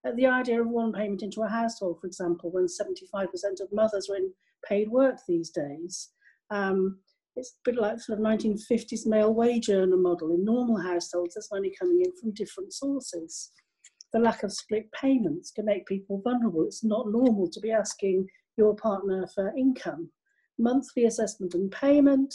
[0.06, 3.26] Uh, the idea of one payment into a household, for example, when 75%
[3.60, 4.32] of mothers are in
[4.66, 6.10] paid work these days,
[6.50, 6.98] um,
[7.34, 10.32] it's a bit like sort of 1950s male wage earner model.
[10.32, 13.50] In normal households, there's money coming in from different sources
[14.12, 16.64] the lack of split payments can make people vulnerable.
[16.64, 20.10] It's not normal to be asking your partner for income.
[20.58, 22.34] Monthly assessment and payment,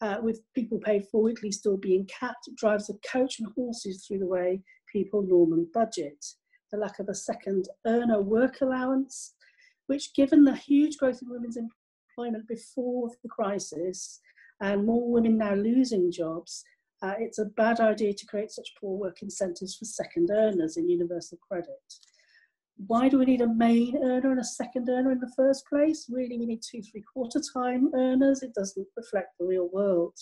[0.00, 4.20] uh, with people paid for weekly still being capped, drives a coach and horses through
[4.20, 6.24] the way people normally budget.
[6.70, 9.34] The lack of a second earner work allowance,
[9.86, 14.20] which, given the huge growth in women's employment before the crisis
[14.60, 16.64] and more women now losing jobs,
[17.02, 20.88] uh, it's a bad idea to create such poor work incentives for second earners in
[20.88, 21.82] universal credit.
[22.86, 26.06] Why do we need a main earner and a second earner in the first place?
[26.08, 28.42] Really, we need two three quarter time earners.
[28.42, 30.14] It doesn't reflect the real world.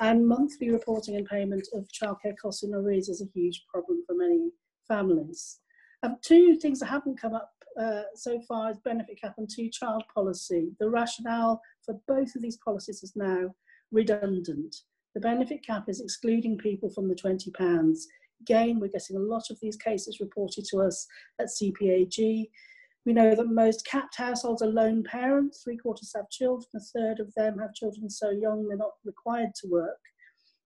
[0.00, 4.14] And monthly reporting and payment of childcare costs in arrears is a huge problem for
[4.14, 4.50] many
[4.88, 5.58] families.
[6.02, 9.68] Um, two things that haven't come up uh, so far is benefit cap and two
[9.68, 10.70] child policy.
[10.80, 13.54] The rationale for both of these policies is now
[13.92, 14.74] redundant.
[15.14, 17.98] The benefit cap is excluding people from the £20.
[18.42, 21.06] Again, we're getting a lot of these cases reported to us
[21.40, 22.48] at CPAG.
[23.06, 27.18] We know that most capped households are lone parents, three quarters have children, a third
[27.18, 29.98] of them have children so young they're not required to work.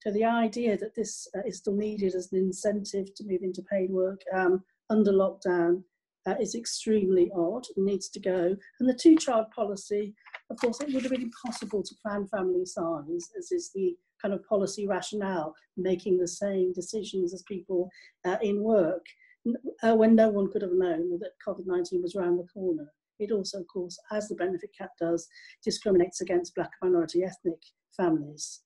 [0.03, 3.63] So the idea that this uh, is still needed as an incentive to move into
[3.63, 5.83] paid work um, under lockdown
[6.27, 8.57] uh, is extremely odd and needs to go.
[8.81, 10.15] And the two child policy,
[10.51, 14.35] of course, it would have been impossible to plan family size, as is the kind
[14.35, 17.91] of policy rationale, making the same decisions as people
[18.25, 19.05] uh, in work,
[19.83, 22.89] uh, when no one could have known that COVID 19 was around the corner.
[23.19, 25.29] It also, of course, as the benefit cap does,
[25.63, 27.61] discriminates against black minority ethnic
[27.97, 28.63] families.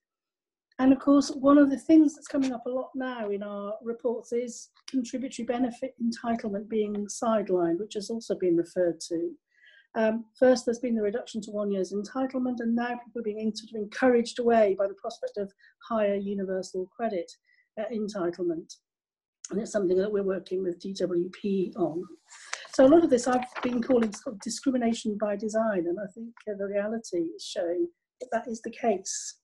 [0.79, 3.75] And of course, one of the things that's coming up a lot now in our
[3.83, 9.33] reports is contributory benefit entitlement being sidelined, which has also been referred to.
[9.95, 13.53] Um, first, there's been the reduction to one year's entitlement, and now people are being
[13.55, 15.53] sort of encouraged away by the prospect of
[15.89, 17.31] higher universal credit
[17.81, 18.75] uh, entitlement.
[19.51, 22.05] And it's something that we're working with DWP on.
[22.75, 26.07] So a lot of this I've been calling sort of discrimination by design, and I
[26.15, 27.89] think uh, the reality is showing
[28.21, 29.39] that that is the case.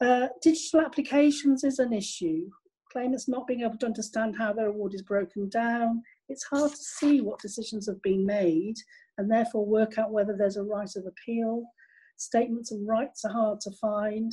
[0.00, 2.48] Uh, digital applications is an issue.
[2.92, 6.02] Claimants not being able to understand how their award is broken down.
[6.28, 8.76] It's hard to see what decisions have been made
[9.18, 11.64] and therefore work out whether there's a right of appeal.
[12.16, 14.32] Statements of rights are hard to find.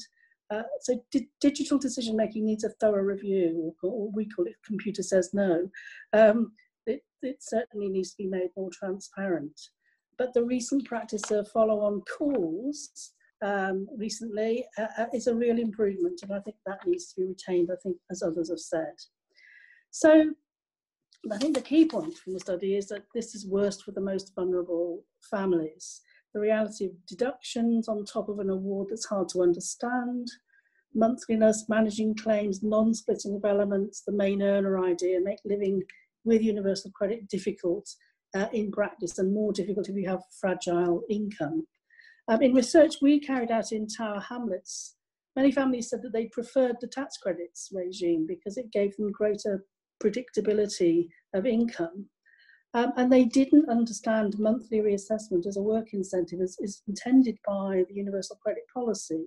[0.50, 4.56] Uh, so di digital decision making needs a thorough review, or, or, we call it
[4.66, 5.70] computer says no.
[6.14, 6.52] Um,
[6.86, 9.60] it, it certainly needs to be made more transparent.
[10.18, 16.20] But the recent practice of follow-on calls um, recently uh, uh, is a real improvement,
[16.22, 18.94] and I think that needs to be retained, I think, as others have said.
[19.90, 20.32] So
[21.30, 24.02] I think the key point from the study is that this is worst for the
[24.02, 26.02] most vulnerable families.
[26.34, 30.28] The reality of deductions on top of an award that's hard to understand,
[30.96, 35.84] monthliness, managing claims, non-splitting of elements, the main earner idea make living
[36.24, 37.88] with universal credit difficult
[38.36, 41.68] uh, in practice and more difficult if you have fragile income.
[42.28, 44.96] Um, in research we carried out in Tower Hamlets,
[45.36, 49.66] many families said that they preferred the tax credits regime because it gave them greater
[50.02, 52.06] predictability of income.
[52.74, 57.84] Um, and they didn't understand monthly reassessment as a work incentive as is intended by
[57.88, 59.26] the universal credit policy.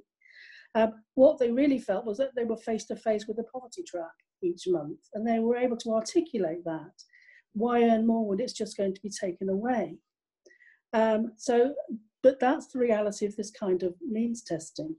[0.75, 3.83] Um, what they really felt was that they were face to face with a poverty
[3.87, 6.93] trap each month, and they were able to articulate that.
[7.53, 9.99] Why earn more when it's just going to be taken away?
[10.93, 11.75] Um, so,
[12.23, 14.97] but that's the reality of this kind of means testing.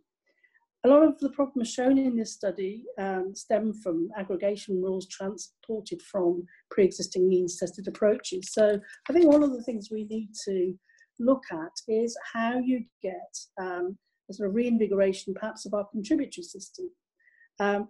[0.86, 6.00] A lot of the problems shown in this study um, stem from aggregation rules transported
[6.00, 8.54] from pre-existing means tested approaches.
[8.54, 8.80] So
[9.10, 10.76] I think one of the things we need to
[11.20, 13.98] look at is how you get um,
[14.30, 16.92] a sort of reinvigoration perhaps of our contributory system.
[17.60, 17.88] Um,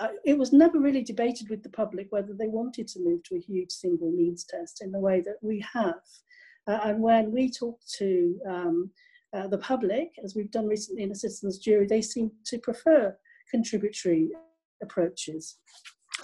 [0.00, 3.36] uh, it was never really debated with the public whether they wanted to move to
[3.36, 6.02] a huge single means test in the way that we have.
[6.66, 8.90] Uh, and when we talk to um,
[9.34, 13.16] uh, the public, as we've done recently in a citizens jury, they seem to prefer
[13.50, 14.30] contributory
[14.82, 15.58] approaches.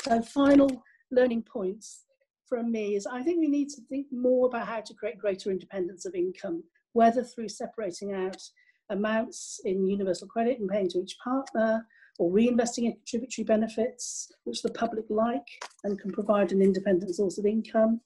[0.02, 2.04] So final learning points
[2.48, 5.50] from me is I think we need to think more about how to create greater
[5.50, 8.42] independence of income, whether through separating out
[8.90, 11.86] amounts in universal credit and paying to each partner,
[12.18, 15.46] or reinvesting in contributory benefits, which the public like
[15.84, 18.00] and can provide an independent source of income,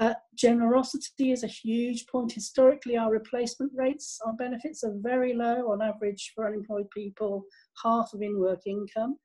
[0.00, 2.32] uh, generosity is a huge point.
[2.32, 7.44] Historically, our replacement rates our benefits are very low on average for unemployed people,
[7.82, 9.16] half of in work income.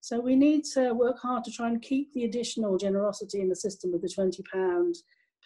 [0.00, 3.56] So we need to work hard to try and keep the additional generosity in the
[3.56, 4.96] system with the £20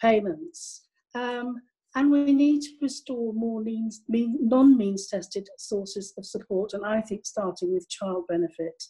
[0.01, 0.87] payments.
[1.13, 1.61] Um,
[1.95, 7.01] and we need to restore more means, mean, non-means tested sources of support, and I
[7.01, 8.83] think starting with child benefit.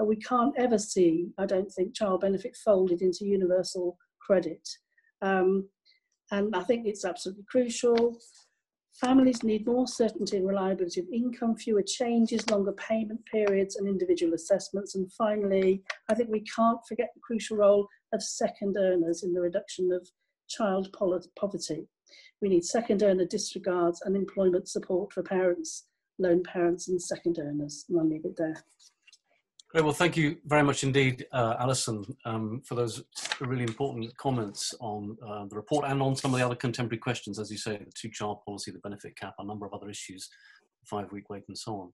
[0.00, 4.66] Uh, we can't ever see, I don't think, child benefit folded into universal credit.
[5.22, 5.68] Um,
[6.30, 8.18] and I think it's absolutely crucial.
[9.00, 14.32] Families need more certainty and reliability of income, fewer changes, longer payment periods and individual
[14.32, 14.94] assessments.
[14.94, 19.40] And finally, I think we can't forget the crucial role of second earners in the
[19.40, 20.08] reduction of
[20.48, 20.94] child
[21.38, 21.88] poverty.
[22.40, 25.88] We need second earner disregards and employment support for parents,
[26.18, 27.84] lone parents and second earners.
[27.88, 28.64] And I'll leave it there.
[29.70, 29.82] Great.
[29.82, 33.02] Well, thank you very much indeed, uh, Alison, um, for those
[33.40, 37.40] really important comments on uh, the report and on some of the other contemporary questions,
[37.40, 40.28] as you say, the two-child policy, the benefit cap, a number of other issues,
[40.84, 41.92] five-week wait and so on.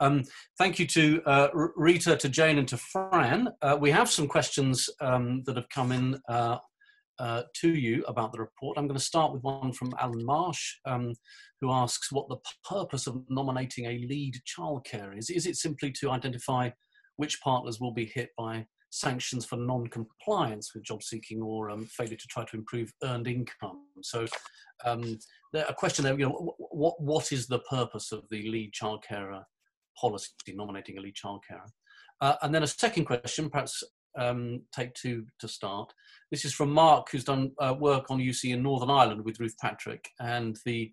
[0.00, 0.24] Um,
[0.58, 3.48] thank you to uh, Rita, to Jane and to Fran.
[3.62, 6.58] Uh, we have some questions um, that have come in uh,
[7.18, 8.76] uh, to you about the report.
[8.76, 11.14] I'm going to start with one from Alan Marsh, um,
[11.62, 12.36] who asks what the
[12.68, 15.30] purpose of nominating a lead childcare is.
[15.30, 16.70] Is it simply to identify
[17.16, 22.16] which partners will be hit by sanctions for non-compliance with job seeking or um, failure
[22.16, 23.80] to try to improve earned income.
[24.02, 24.26] So
[24.84, 25.18] um,
[25.52, 29.42] there, a question there, you know, what, what is the purpose of the lead childcare
[30.00, 31.66] policy, nominating a lead childcare?
[32.20, 33.82] Uh, and then a second question, perhaps
[34.16, 35.92] um, take two to start.
[36.30, 39.56] This is from Mark, who's done uh, work on UC in Northern Ireland with Ruth
[39.60, 40.08] Patrick.
[40.20, 40.92] And the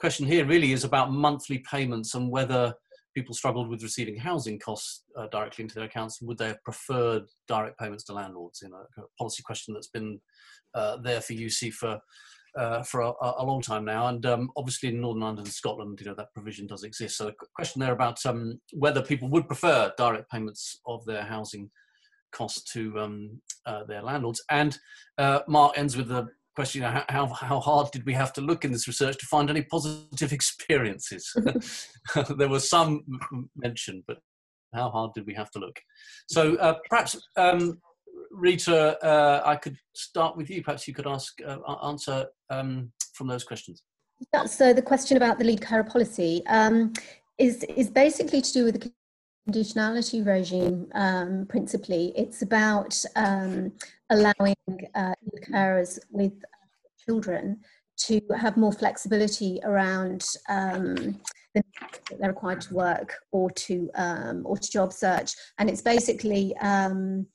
[0.00, 2.74] question here really is about monthly payments and whether
[3.14, 7.22] people struggled with receiving housing costs uh, directly into their accounts, would they have preferred
[7.48, 8.60] direct payments to landlords?
[8.62, 10.20] You know, a policy question that's been
[10.74, 12.00] uh, there for UC for
[12.58, 15.98] uh, for a, a, long time now, and um, obviously in Northern Ireland and Scotland,
[16.00, 17.16] you know that provision does exist.
[17.16, 21.70] So, the question there about um, whether people would prefer direct payments of their housing
[22.32, 24.42] costs to um, uh, their landlords.
[24.50, 24.76] And
[25.18, 28.72] uh, Mark ends with the question, how, how hard did we have to look in
[28.72, 31.34] this research to find any positive experiences?
[32.36, 33.02] there was some
[33.56, 34.18] mention, but
[34.74, 35.78] how hard did we have to look?
[36.28, 37.78] So uh, perhaps, um,
[38.30, 40.62] Rita, uh, I could start with you.
[40.62, 43.82] Perhaps you could ask uh, answer um, from those questions.
[44.32, 46.92] Yeah, so the question about the lead carer policy um,
[47.38, 48.92] is is basically to do with the
[49.48, 50.86] conditionality regime.
[50.94, 53.72] Um, principally, it's about um,
[54.12, 54.56] allowing
[54.94, 55.14] uh,
[55.50, 56.32] carers with
[57.04, 57.58] children
[57.96, 61.20] to have more flexibility around um,
[61.54, 61.62] the
[62.18, 67.26] they're required to work or to um, or to job search, and it's basically um,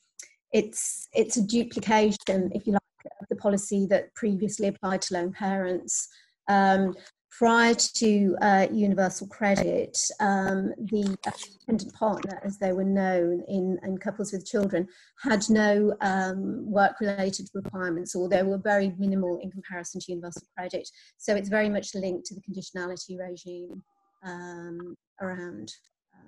[0.52, 2.82] it's it's a duplication, if you like,
[3.22, 6.08] of the policy that previously applied to lone parents.
[6.48, 6.96] Um,
[7.32, 11.18] prior to uh, universal credit, um, the
[11.60, 14.88] dependent partner, as they were known in, in couples with children,
[15.22, 20.90] had no um, work-related requirements, or they were very minimal in comparison to universal credit.
[21.18, 23.84] So it's very much linked to the conditionality regime
[24.24, 25.72] um, around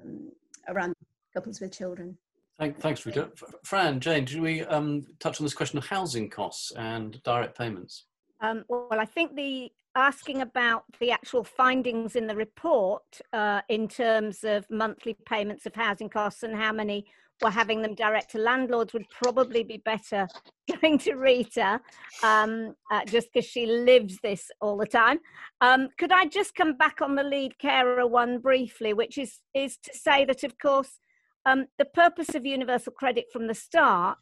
[0.04, 0.32] um,
[0.68, 0.94] around
[1.34, 2.18] couples with children.
[2.60, 3.30] Thank, thanks, Rita.
[3.64, 8.06] Fran, Jane, did we um, touch on this question of housing costs and direct payments?
[8.42, 13.88] Um, well, I think the asking about the actual findings in the report uh, in
[13.88, 17.06] terms of monthly payments of housing costs and how many
[17.42, 20.28] were having them direct to landlords would probably be better
[20.82, 21.80] going to Rita,
[22.24, 25.20] um, uh, just because she lives this all the time.
[25.62, 29.78] Um, could I just come back on the lead carer one briefly, which is is
[29.84, 31.00] to say that of course
[31.46, 34.20] um, the purpose of universal credit from the start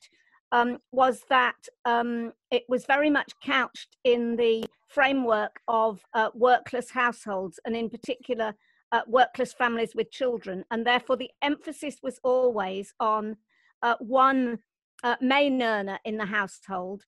[0.52, 1.56] um, was that
[1.86, 4.64] um, it was very much couched in the
[4.98, 8.56] framework of uh, workless households and in particular
[8.92, 10.66] uh, workless families with children.
[10.72, 13.38] And therefore the emphasis was always on
[13.84, 14.58] uh, one
[15.04, 17.04] uh, main earner in the household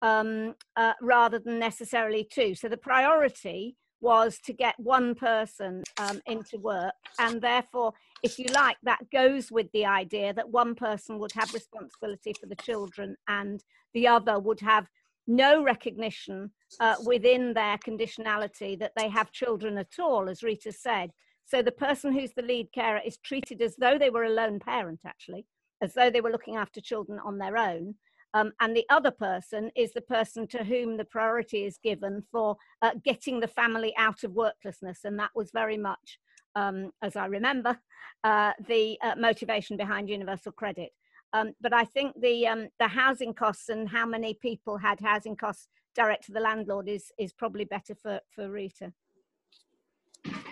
[0.00, 2.54] um, uh, rather than necessarily two.
[2.54, 6.94] So the priority was to get one person um, into work.
[7.18, 11.52] And therefore if you like that goes with the idea that one person would have
[11.52, 13.62] responsibility for the children and
[13.92, 14.86] the other would have
[15.26, 16.50] no recognition
[16.80, 21.10] uh, within their conditionality that they have children at all, as Rita said.
[21.44, 24.58] So the person who's the lead carer is treated as though they were a lone
[24.58, 25.46] parent, actually,
[25.80, 27.94] as though they were looking after children on their own.
[28.34, 32.56] Um, and the other person is the person to whom the priority is given for
[32.82, 35.04] uh, getting the family out of worklessness.
[35.04, 36.18] And that was very much,
[36.54, 37.78] um, as I remember,
[38.24, 40.90] uh, the uh, motivation behind universal credit.
[41.32, 45.36] Um, but I think the um, the housing costs and how many people had housing
[45.36, 48.92] costs direct to the landlord is is probably better for for Rita.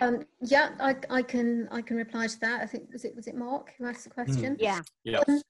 [0.01, 2.61] Um, yeah, I, I can I can reply to that.
[2.61, 4.23] I think was it was it Mark who asked the hmm.
[4.23, 4.55] question.
[4.55, 4.61] Mm.
[4.61, 4.81] Yeah.
[5.03, 5.19] Yeah.
[5.27, 5.41] Um,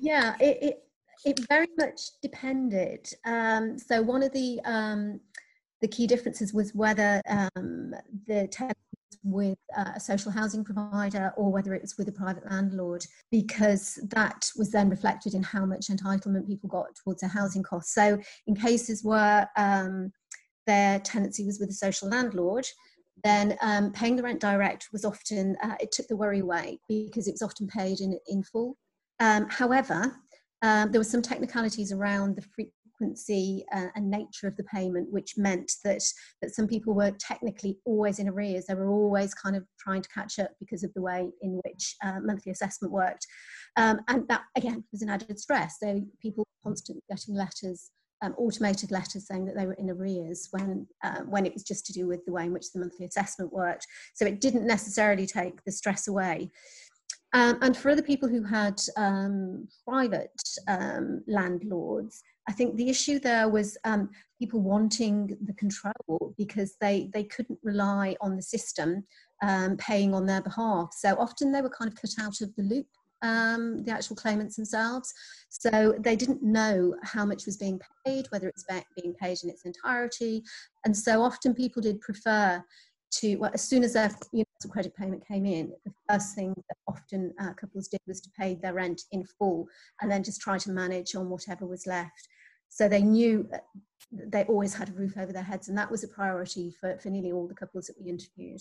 [0.00, 0.34] yeah.
[0.40, 0.84] It, it
[1.24, 3.08] it very much depended.
[3.24, 5.20] Um, so one of the um,
[5.80, 7.94] the key differences was whether um,
[8.26, 8.78] the tenant
[9.22, 13.98] with uh, a social housing provider or whether it was with a private landlord, because
[14.10, 17.94] that was then reflected in how much entitlement people got towards their housing costs.
[17.94, 20.12] So, in cases where um,
[20.66, 22.66] their tenancy was with a social landlord,
[23.24, 27.28] then um, paying the rent direct was often, uh, it took the worry away because
[27.28, 28.76] it was often paid in, in full.
[29.20, 30.16] Um, however,
[30.62, 32.70] um, there were some technicalities around the free,
[33.02, 36.02] frequency uh, and nature of the payment, which meant that
[36.40, 38.66] that some people were technically always in arrears.
[38.66, 41.96] They were always kind of trying to catch up because of the way in which
[42.04, 43.26] uh, monthly assessment worked,
[43.76, 45.76] um, and that again was an added stress.
[45.80, 47.90] So people constantly getting letters.
[48.24, 51.84] Um, automated letters saying that they were in arrears when uh, when it was just
[51.86, 53.84] to do with the way in which the monthly assessment worked.
[54.14, 56.52] So it didn't necessarily take the stress away.
[57.34, 63.18] Um, and for other people who had um, private um, landlords, I think the issue
[63.18, 69.04] there was um, people wanting the control because they, they couldn't rely on the system
[69.42, 70.90] um, paying on their behalf.
[70.92, 72.86] So often they were kind of cut out of the loop,
[73.22, 75.12] um, the actual claimants themselves.
[75.48, 78.64] So they didn't know how much was being paid, whether it's
[79.00, 80.42] being paid in its entirety.
[80.84, 82.62] And so often people did prefer
[83.12, 86.76] to, well, as soon as their universal credit payment came in, the first thing that
[86.88, 89.66] often uh, couples did was to pay their rent in full
[90.00, 92.28] and then just try to manage on whatever was left.
[92.68, 93.48] So they knew
[94.10, 97.10] they always had a roof over their heads, and that was a priority for, for
[97.10, 98.60] nearly all the couples that we interviewed.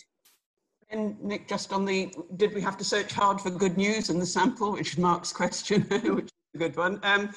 [0.89, 4.19] And Nick, just on the, did we have to search hard for good news in
[4.19, 6.99] the sample, which is Mark's question, which is a good one.
[7.03, 7.29] Um,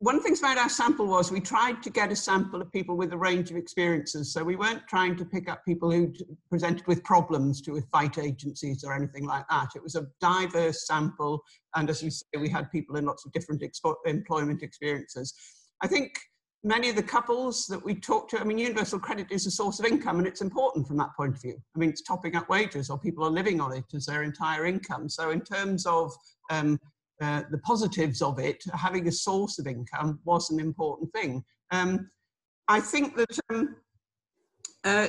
[0.00, 2.70] one of the things about our sample was we tried to get a sample of
[2.70, 4.30] people with a range of experiences.
[4.30, 6.12] So we weren't trying to pick up people who
[6.50, 9.68] presented with problems to fight agencies or anything like that.
[9.74, 11.42] It was a diverse sample.
[11.74, 13.64] And as you say, we had people in lots of different
[14.04, 15.32] employment experiences.
[15.82, 16.18] I think
[16.62, 19.78] many of the couples that we talked to, I mean, universal credit is a source
[19.80, 21.56] of income and it's important from that point of view.
[21.74, 24.66] I mean, it's topping up wages or people are living on it as their entire
[24.66, 25.08] income.
[25.08, 26.12] So in terms of
[26.50, 26.78] um,
[27.20, 31.44] uh, the positives of it, having a source of income was an important thing.
[31.70, 32.10] Um,
[32.68, 33.76] I think that um,
[34.84, 35.08] uh,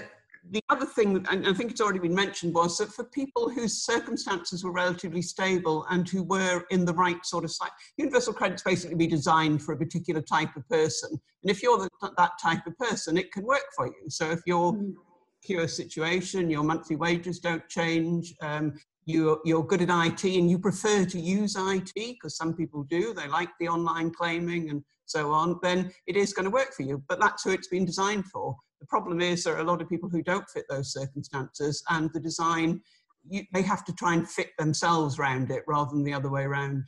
[0.51, 3.83] the other thing, and I think it's already been mentioned, was that for people whose
[3.83, 8.63] circumstances were relatively stable and who were in the right sort of site, universal credits
[8.63, 11.09] basically be designed for a particular type of person.
[11.11, 14.09] And if you're the, that type of person, it can work for you.
[14.09, 14.93] So if you're mm.
[15.41, 18.73] secure situation, your monthly wages don't change, um,
[19.07, 23.13] you're, you're good at IT and you prefer to use IT, because some people do,
[23.13, 26.83] they like the online claiming and so on, then it is going to work for
[26.83, 27.01] you.
[27.07, 28.55] But that's who it's been designed for.
[28.81, 32.11] The problem is there are a lot of people who don't fit those circumstances, and
[32.13, 32.81] the design,
[33.27, 36.43] you, they have to try and fit themselves around it rather than the other way
[36.43, 36.83] around.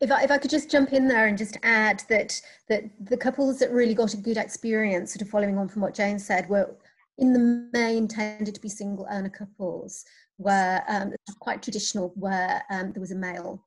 [0.00, 3.16] If I, if I could just jump in there and just add that that the
[3.16, 6.48] couples that really got a good experience, sort of following on from what Jane said,
[6.48, 6.74] were
[7.18, 10.04] in the main tended to be single earner couples,
[10.36, 13.64] where um, quite traditional, where um, there was a male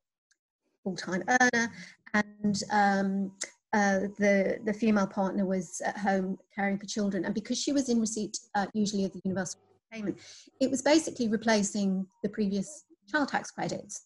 [0.83, 1.71] full-time earner
[2.13, 3.31] and um,
[3.73, 7.25] uh, the, the female partner was at home caring for children.
[7.25, 9.59] And because she was in receipt uh, usually of the universal
[9.91, 10.17] payment,
[10.61, 14.05] it was basically replacing the previous child tax credits.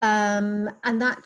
[0.00, 1.18] Um, and that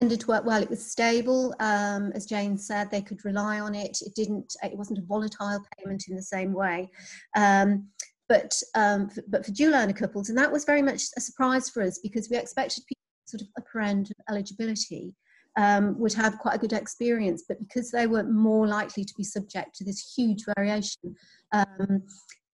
[0.00, 0.62] tended to work well.
[0.62, 3.98] It was stable, um, as Jane said, they could rely on it.
[4.00, 6.90] It didn't, it wasn't a volatile payment in the same way.
[7.36, 7.88] Um,
[8.28, 11.82] but, um, but for dual earner couples, and that was very much a surprise for
[11.82, 15.14] us because we expected people sort of upper end of eligibility
[15.56, 19.24] um, would have quite a good experience, but because they were more likely to be
[19.24, 21.14] subject to this huge variation,
[21.52, 22.02] um,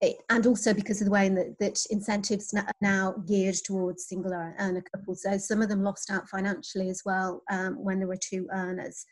[0.00, 4.32] it, and also because of the way that, that incentives are now geared towards single
[4.32, 8.16] earner couples, so some of them lost out financially as well um, when there were
[8.16, 9.04] two earners.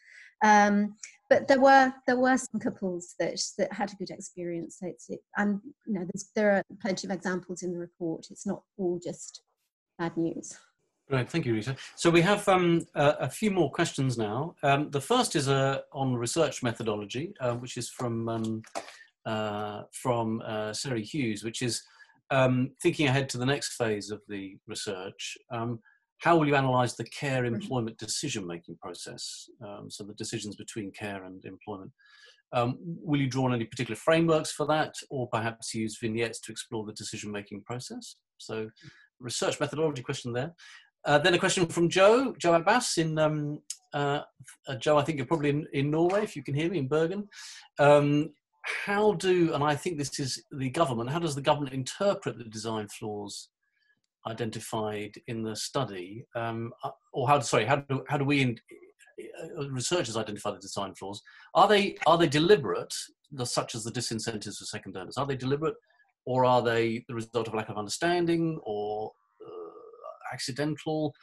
[0.45, 0.95] Um,
[1.29, 4.79] but there were there were some couples that that had a good experience.
[4.83, 6.07] It's, it, and you know,
[6.37, 8.27] there are plenty of examples in the report.
[8.31, 9.43] It's not all just
[9.99, 10.57] bad news.
[11.09, 11.77] Right, thank you, Rita.
[11.95, 14.57] So we have um, a, a, few more questions now.
[14.65, 18.81] Um, the first is uh, on research methodology, uh, which is from um, uh,
[19.93, 21.83] from uh, Sarah Hughes, which is
[22.31, 25.37] um, thinking ahead to the next phase of the research.
[25.51, 25.81] Um,
[26.19, 29.49] how will you analyse the care employment decision-making process?
[29.65, 31.93] Um, so the decisions between care and employment.
[32.53, 36.87] will you draw on any particular frameworks for that, or perhaps use vignettes to explore
[36.87, 38.17] the decision-making process?
[38.39, 38.71] So
[39.21, 40.55] research methodology question there.
[41.05, 43.61] Uh, then a question from Joe, Joe Abbas in, um,
[43.95, 44.23] uh,
[44.67, 46.89] uh, Joe, I think you're probably in, in Norway, if you can hear me, in
[46.89, 47.29] Bergen.
[47.79, 48.31] Um,
[48.85, 52.45] how do, and I think this is the government, how does the government interpret the
[52.45, 53.49] design flaws
[54.27, 56.25] identified in the study?
[56.35, 58.59] Um, uh, or how, sorry, how do, how do we, in,
[59.21, 61.23] uh, researchers identify the design flaws?
[61.55, 62.95] Are they, are they deliberate,
[63.45, 65.17] such as the disincentives for second earners?
[65.17, 65.75] Are they deliberate
[66.25, 69.13] or are they the result of lack of understanding or
[70.33, 71.15] accidental.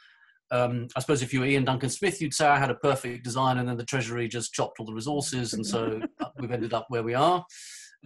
[0.50, 3.24] Um, I suppose if you were Ian Duncan Smith, you'd say I had a perfect
[3.24, 6.00] design, and then the Treasury just chopped all the resources, and so
[6.38, 7.44] we've ended up where we are.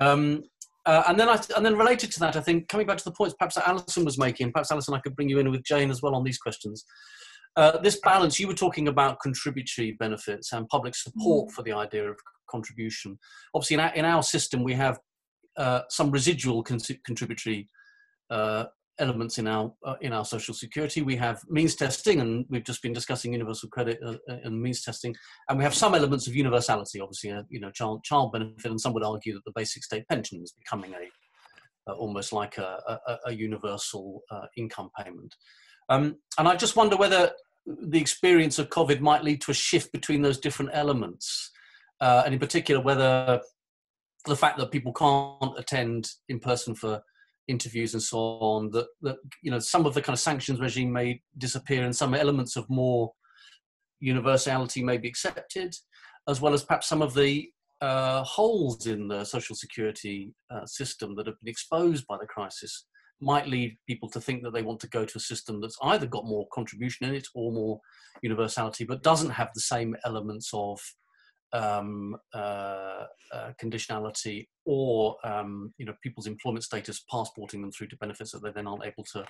[0.01, 0.45] Um,
[0.87, 3.13] uh, and then, I, and then related to that, I think coming back to the
[3.13, 5.91] points perhaps that Alison was making, perhaps Alison, I could bring you in with Jane
[5.91, 6.85] as well on these questions.
[7.57, 11.53] Uh, this balance, you were talking about contributory benefits and public support mm.
[11.53, 12.17] for the idea of
[12.49, 13.19] contribution.
[13.55, 14.99] Obviously, in our, in our system, we have
[15.57, 17.69] uh, some residual con- contributory
[18.31, 18.65] uh,
[18.99, 21.03] elements in our uh, in our social security.
[21.03, 24.83] We have means testing, and we've just been discussing universal credit uh, uh, and means
[24.83, 25.15] testing,
[25.49, 27.01] and we have some elements of universality.
[27.01, 30.07] Obviously, uh, you know, child child benefit, and some would argue that the basic state
[30.09, 35.35] pension is becoming a uh, almost like a, a, a universal uh, income payment.
[35.89, 37.33] Um, and I just wonder whether
[37.67, 41.51] the experience of COVID might lead to a shift between those different elements,
[42.01, 43.41] and in particular whether
[44.27, 47.03] the fact that people can't attend in person for
[47.49, 50.93] interviews and so on that, that you know some of the kind of sanctions regime
[50.93, 53.11] may disappear and some elements of more
[54.01, 55.75] universality may be accepted
[56.29, 61.15] as well as perhaps some of the uh, holes in the social security uh, system
[61.15, 62.87] that have been exposed by the crisis
[63.21, 66.07] might lead people to think that they want to go to a system that's either
[66.07, 67.81] got more contribution in it or more
[68.23, 70.79] universality but doesn't have the same elements of
[71.53, 77.97] um, uh, uh, conditionality or um, you know people's employment status passporting them through to
[77.97, 79.25] benefits that they then aren't able to,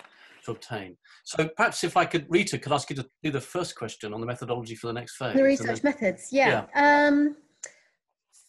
[0.44, 0.96] to obtain.
[1.24, 4.20] So perhaps if I could, Rita, could ask you to do the first question on
[4.20, 5.36] the methodology for the next phase.
[5.36, 6.64] The research then, methods, yeah.
[6.74, 7.06] yeah.
[7.06, 7.36] Um,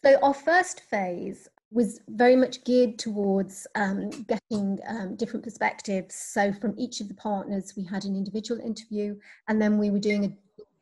[0.03, 6.15] so our first phase was very much geared towards um, getting um, different perspectives.
[6.15, 9.15] So from each of the partners, we had an individual interview,
[9.47, 10.37] and then we were doing an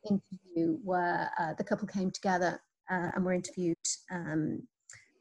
[0.10, 3.76] interview where uh, the couple came together uh, and were interviewed
[4.12, 4.62] um,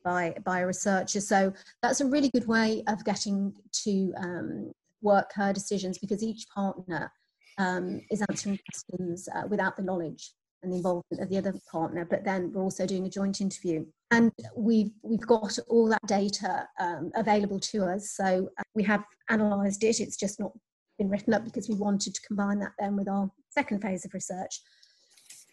[0.05, 1.21] by, by a researcher.
[1.21, 1.53] So
[1.83, 3.55] that's a really good way of getting
[3.85, 7.11] to um, work her decisions because each partner
[7.59, 12.07] um, is answering questions uh, without the knowledge and the involvement of the other partner,
[12.09, 13.85] but then we're also doing a joint interview.
[14.11, 18.11] And we've, we've got all that data um, available to us.
[18.11, 20.53] So uh, we have analysed it, it's just not
[20.99, 24.15] been written up because we wanted to combine that then with our second phase of
[24.15, 24.61] research.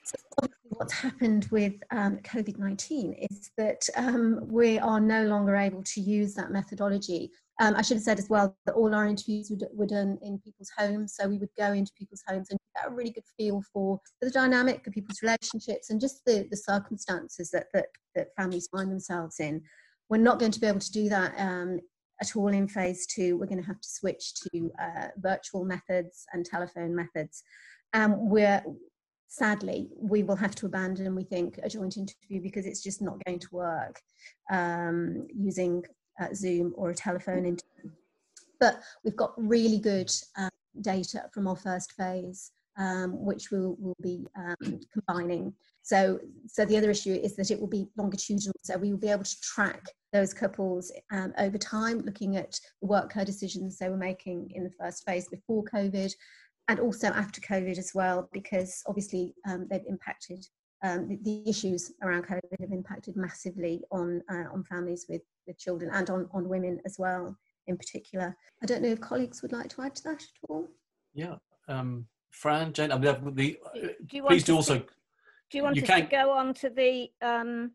[0.03, 6.01] So what's happened with um, COVID-19 is that um, we are no longer able to
[6.01, 9.67] use that methodology um, I should have said as well that all our interviews were,
[9.73, 11.15] were, done in people's homes.
[11.15, 14.31] So we would go into people's homes and get a really good feel for the
[14.31, 19.39] dynamic of people's relationships and just the, the circumstances that, that, that families find themselves
[19.39, 19.61] in.
[20.09, 21.79] We're not going to be able to do that um,
[22.21, 23.37] at all in phase two.
[23.37, 27.43] We're going to have to switch to uh, virtual methods and telephone methods.
[27.93, 28.63] Um, we're
[29.33, 33.17] sadly, we will have to abandon, we think, a joint interview because it's just not
[33.25, 33.99] going to work
[34.51, 35.83] um, using
[36.21, 37.89] uh, Zoom or a telephone interview.
[38.59, 43.97] But we've got really good um, data from our first phase, um, which we'll, we'll
[44.03, 45.51] be um, combining.
[45.81, 48.53] So, so the other issue is that it will be longitudinal.
[48.61, 52.87] So we will be able to track those couples um, over time, looking at the
[52.87, 56.13] work decisions they were making in the first phase before COVID,
[56.67, 60.45] and also after COVID as well, because obviously um, they've impacted
[60.83, 65.57] um, the, the, issues around COVID have impacted massively on uh, on families with with
[65.57, 67.37] children and on on women as well
[67.67, 68.35] in particular.
[68.61, 70.67] I don't know if colleagues would like to add to that at all.
[71.13, 71.35] Yeah,
[71.67, 73.57] um, Fran, Jane, I mean, the,
[74.05, 74.79] do you uh, please do also.
[74.79, 74.85] To,
[75.51, 77.09] do you want you us can, to go on to the?
[77.21, 77.71] Um,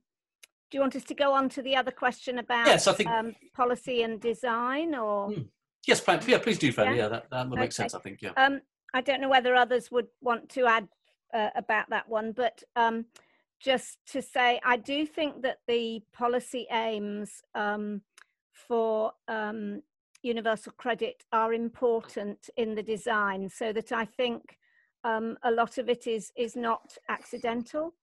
[0.70, 3.08] do you want us to go on to the other question about yes, I think,
[3.08, 5.32] um, policy and design, or?
[5.32, 5.42] Hmm.
[5.86, 6.88] Yes, Fran, yeah, please do, Fran.
[6.88, 7.60] Yeah, yeah that, that would okay.
[7.60, 7.94] make sense.
[7.94, 8.20] I think.
[8.20, 8.32] Yeah.
[8.94, 10.88] I don't know whether others would want to add
[11.34, 13.04] uh, about that one, but um,
[13.60, 18.02] just to say, I do think that the policy aims um,
[18.52, 19.82] for um,
[20.22, 24.58] universal credit are important in the design, so that I think
[25.04, 27.94] um, a lot of it is is not accidental.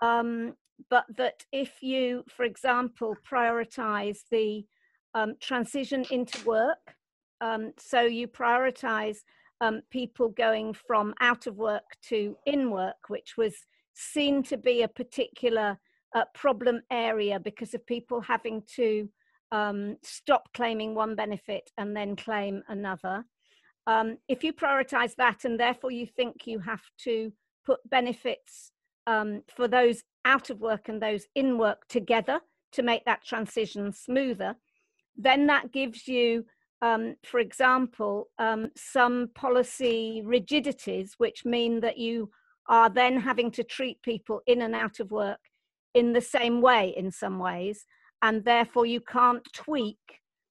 [0.00, 0.54] Um,
[0.90, 4.66] but that if you, for example, prioritize the
[5.14, 6.96] um, transition into work,
[7.78, 9.18] so you prioritize
[9.62, 13.54] um, people going from out of work to in work, which was
[13.94, 15.78] seen to be a particular
[16.14, 19.08] uh, problem area because of people having to
[19.52, 23.24] um, stop claiming one benefit and then claim another.
[23.86, 27.32] Um, if you prioritize that and therefore you think you have to
[27.64, 28.72] put benefits
[29.06, 32.40] um, for those out of work and those in work together
[32.72, 34.56] to make that transition smoother,
[35.16, 36.46] then that gives you
[36.82, 42.30] um, for example, um, some policy rigidities, which mean that you
[42.68, 45.38] are then having to treat people in and out of work
[45.94, 47.86] in the same way in some ways.
[48.20, 49.98] And therefore, you can't tweak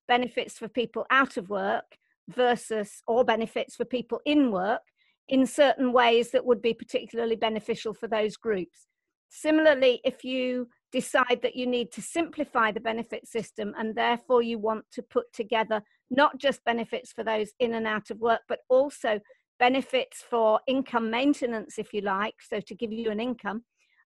[0.08, 1.98] benefits for people out of work
[2.30, 4.82] versus or benefits for people in work
[5.28, 8.88] in certain ways that would be particularly beneficial for those groups.
[9.30, 14.60] Similarly, if you decide that you need to simplify the benefit system and therefore you
[14.60, 18.60] want to put together not just benefits for those in and out of work, but
[18.70, 19.20] also
[19.60, 23.64] benefits for income maintenance, if you like, so to give you an income,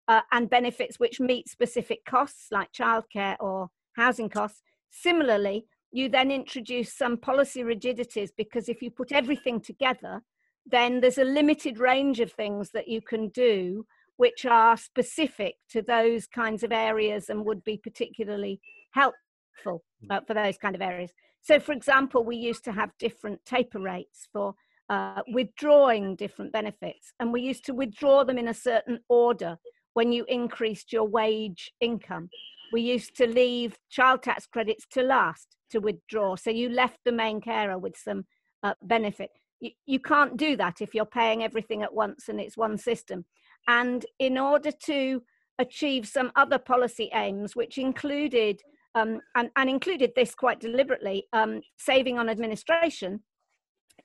[0.08, 4.62] uh, and benefits which meet specific costs like childcare or housing costs.
[4.92, 10.22] Similarly, you then introduce some policy rigidities because if you put everything together,
[10.66, 13.86] then there's a limited range of things that you can do
[14.18, 18.60] which are specific to those kinds of areas and would be particularly
[18.92, 21.12] helpful uh, for those kind of areas.
[21.46, 24.56] So, for example, we used to have different taper rates for
[24.90, 29.58] uh, withdrawing different benefits, and we used to withdraw them in a certain order
[29.94, 32.30] when you increased your wage income.
[32.74, 37.12] We used to leave child tax credits to last to withdraw, so you left the
[37.12, 38.26] main carer with some
[38.64, 39.30] uh, benefit.
[39.60, 43.24] You, you can't do that if you're paying everything at once and it's one system.
[43.68, 45.22] And in order to
[45.60, 48.62] achieve some other policy aims, which included
[48.96, 53.22] um, and, and, included this quite deliberately, um, saving on administration,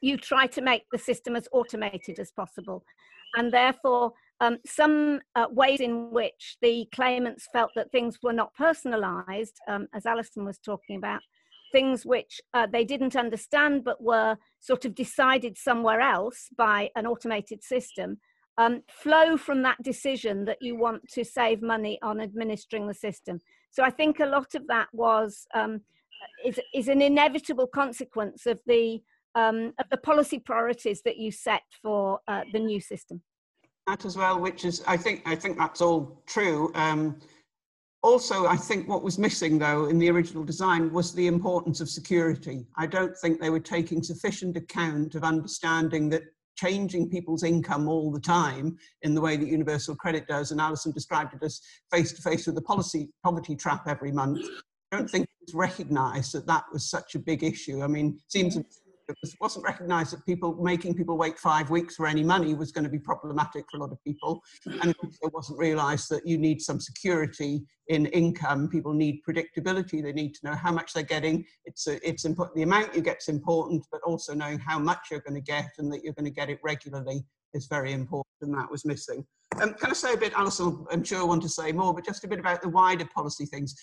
[0.01, 2.85] you try to make the system as automated as possible.
[3.37, 8.55] And therefore, um, some uh, ways in which the claimants felt that things were not
[8.55, 11.21] personalized, um, as Alison was talking about,
[11.73, 17.07] things which uh, they didn't understand but were sort of decided somewhere else by an
[17.07, 18.19] automated system,
[18.59, 23.41] um, flow from that decision that you want to save money on administering the system.
[23.71, 25.81] So I think a lot of that was um,
[26.45, 29.03] is, is an inevitable consequence of the
[29.37, 33.23] um, of the policy priorities that you set for uh, the new system.
[33.87, 36.73] That as well, which is I think I think that's all true.
[36.75, 37.19] Um,
[38.03, 41.89] also, I think what was missing though in the original design was the importance of
[41.89, 42.67] security.
[42.77, 46.23] I don't think they were taking sufficient account of understanding that
[46.61, 50.51] changing people's income all the time in the way that universal credit does.
[50.51, 54.45] And Alison described it as face to face with the policy poverty trap every month.
[54.93, 57.83] I don't think it's recognised that that was such a big issue.
[57.83, 58.57] I mean, it seems
[59.23, 62.85] it wasn't recognised that people making people wait five weeks for any money was going
[62.85, 66.61] to be problematic for a lot of people, and it wasn't realised that you need
[66.61, 68.69] some security in income.
[68.69, 70.03] People need predictability.
[70.03, 71.45] They need to know how much they're getting.
[71.65, 72.57] It's a, it's important.
[72.57, 75.71] The amount you get is important, but also knowing how much you're going to get
[75.79, 79.25] and that you're going to get it regularly is very important, and that was missing.
[79.61, 80.87] Um, can I say a bit, Alison?
[80.93, 83.45] I'm sure I want to say more, but just a bit about the wider policy
[83.47, 83.75] things.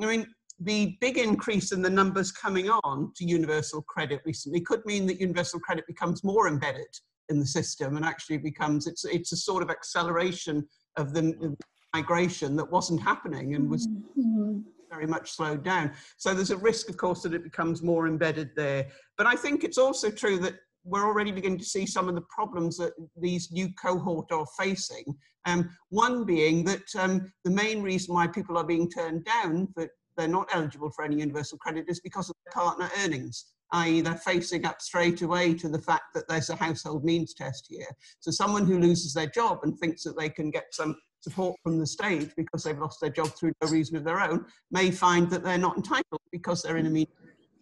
[0.00, 0.26] I mean,
[0.60, 5.20] the big increase in the numbers coming on to universal credit recently could mean that
[5.20, 6.86] universal credit becomes more embedded
[7.28, 11.56] in the system and actually becomes it's it's a sort of acceleration of the
[11.94, 14.58] migration that wasn't happening and was mm-hmm.
[14.90, 18.50] very much slowed down so there's a risk of course that it becomes more embedded
[18.56, 18.86] there
[19.18, 20.54] but i think it's also true that
[20.86, 25.04] we're already beginning to see some of the problems that these new cohort are facing.
[25.44, 29.88] Um, one being that um, the main reason why people are being turned down for
[30.16, 34.00] they're not eligible for any universal credit is because of their partner earnings i.e.
[34.00, 37.88] they're facing up straight away to the fact that there's a household means test here.
[38.20, 41.78] So someone who loses their job and thinks that they can get some support from
[41.78, 45.28] the state because they've lost their job through no reason of their own may find
[45.30, 47.08] that they're not entitled because they're in a means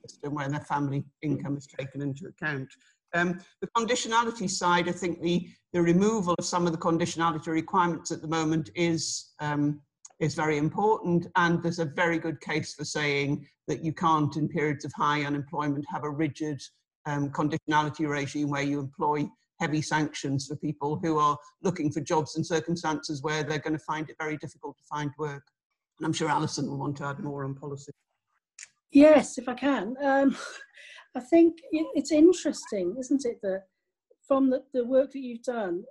[0.06, 2.68] system where their family income is taken into account.
[3.14, 8.10] Um, the conditionality side, I think the, the removal of some of the conditionality requirements
[8.10, 9.80] at the moment is um,
[10.20, 11.26] is very important.
[11.36, 15.24] And there's a very good case for saying that you can't, in periods of high
[15.24, 16.60] unemployment, have a rigid
[17.06, 19.26] um, conditionality regime where you employ
[19.60, 23.84] heavy sanctions for people who are looking for jobs in circumstances where they're going to
[23.84, 25.42] find it very difficult to find work.
[25.98, 27.92] And I'm sure Alison will want to add more on policy.
[28.90, 29.96] Yes, if I can.
[30.02, 30.36] Um,
[31.16, 33.64] I think it's interesting, isn't it, that
[34.26, 35.84] from the, the work that you've done,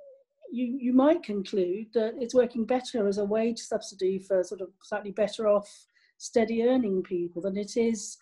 [0.53, 4.69] you, you might conclude that it's working better as a wage subsidy for sort of
[4.83, 5.87] slightly better off
[6.19, 8.17] steady earning people than it is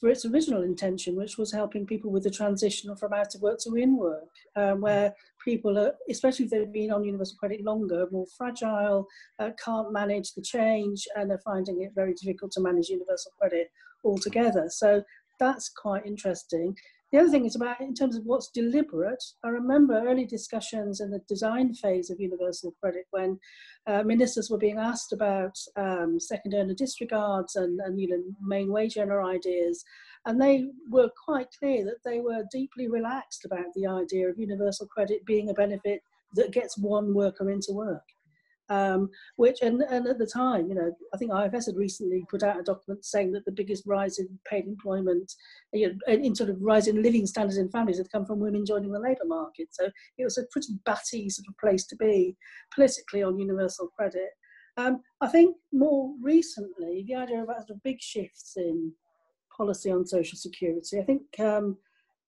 [0.00, 3.58] for its original intention, which was helping people with the transition from out of work
[3.58, 5.12] to in work, um, where
[5.44, 9.06] people are, especially if they've been on universal credit longer, more fragile,
[9.38, 13.70] uh, can't manage the change, and they're finding it very difficult to manage universal credit
[14.04, 14.68] altogether.
[14.70, 15.02] So
[15.38, 16.76] that's quite interesting.
[17.10, 19.24] The other thing is about in terms of what's deliberate.
[19.42, 23.38] I remember early discussions in the design phase of universal credit when
[23.86, 28.70] uh, ministers were being asked about um, second earner disregards and, and you know main
[28.70, 29.82] wage earner ideas,
[30.26, 34.86] and they were quite clear that they were deeply relaxed about the idea of universal
[34.86, 36.02] credit being a benefit
[36.34, 38.04] that gets one worker into work
[38.68, 42.42] um, which and, and at the time, you know, I think IFS had recently put
[42.42, 45.32] out a document saying that the biggest rise in paid employment,
[45.72, 48.66] you know, in sort of rise in living standards in families had come from women
[48.66, 49.68] joining the labour market.
[49.70, 49.88] So
[50.18, 52.36] it was a pretty batty sort of place to be
[52.74, 54.30] politically on universal credit.
[54.76, 58.92] Um, I think more recently, the idea about sort of big shifts in
[59.56, 61.76] policy on social security, I think um,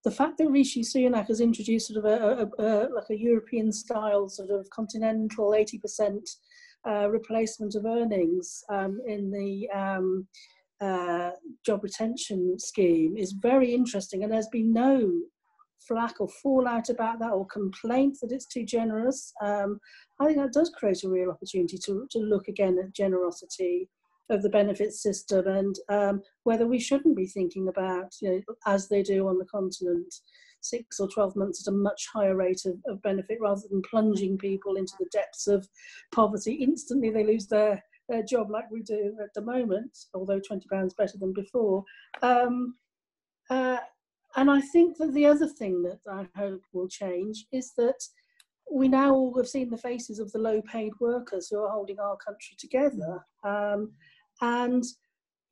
[0.04, 3.70] the fact that Rishi Sunak has introduced sort of a, a, a like a European
[3.70, 6.18] style sort of continental 80%
[6.88, 10.26] uh, replacement of earnings um, in the um,
[10.80, 11.30] uh,
[11.66, 15.10] job retention scheme is very interesting, and there's been no
[15.86, 19.32] flack or fallout about that or complaint that it's too generous.
[19.42, 19.78] Um,
[20.20, 23.88] I think that does create a real opportunity to, to look again at generosity
[24.30, 28.88] of the benefits system and um, whether we shouldn't be thinking about, you know, as
[28.88, 30.14] they do on the continent,
[30.60, 34.38] six or 12 months at a much higher rate of, of benefit rather than plunging
[34.38, 35.68] people into the depths of
[36.12, 36.54] poverty.
[36.54, 40.62] Instantly they lose their, their job like we do at the moment, although £20
[40.96, 41.84] better than before.
[42.22, 42.76] Um,
[43.48, 43.78] uh,
[44.36, 48.00] and I think that the other thing that I hope will change is that
[48.72, 51.98] we now all have seen the faces of the low paid workers who are holding
[51.98, 53.24] our country together.
[53.42, 53.92] Um,
[54.40, 54.84] and,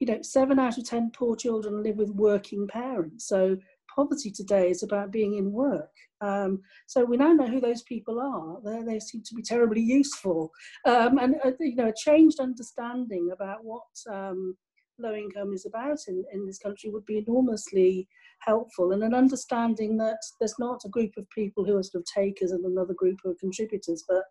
[0.00, 3.26] you know, seven out of 10 poor children live with working parents.
[3.28, 3.56] So
[3.94, 5.90] poverty today is about being in work.
[6.20, 8.60] Um, so we now know who those people are.
[8.64, 10.50] They, they seem to be terribly useful.
[10.84, 14.56] Um, and, uh, you know, a changed understanding about what um,
[14.98, 18.08] low income is about in, in this country would be enormously
[18.40, 18.92] helpful.
[18.92, 22.52] And an understanding that there's not a group of people who are sort of takers
[22.52, 24.22] and another group who are contributors, but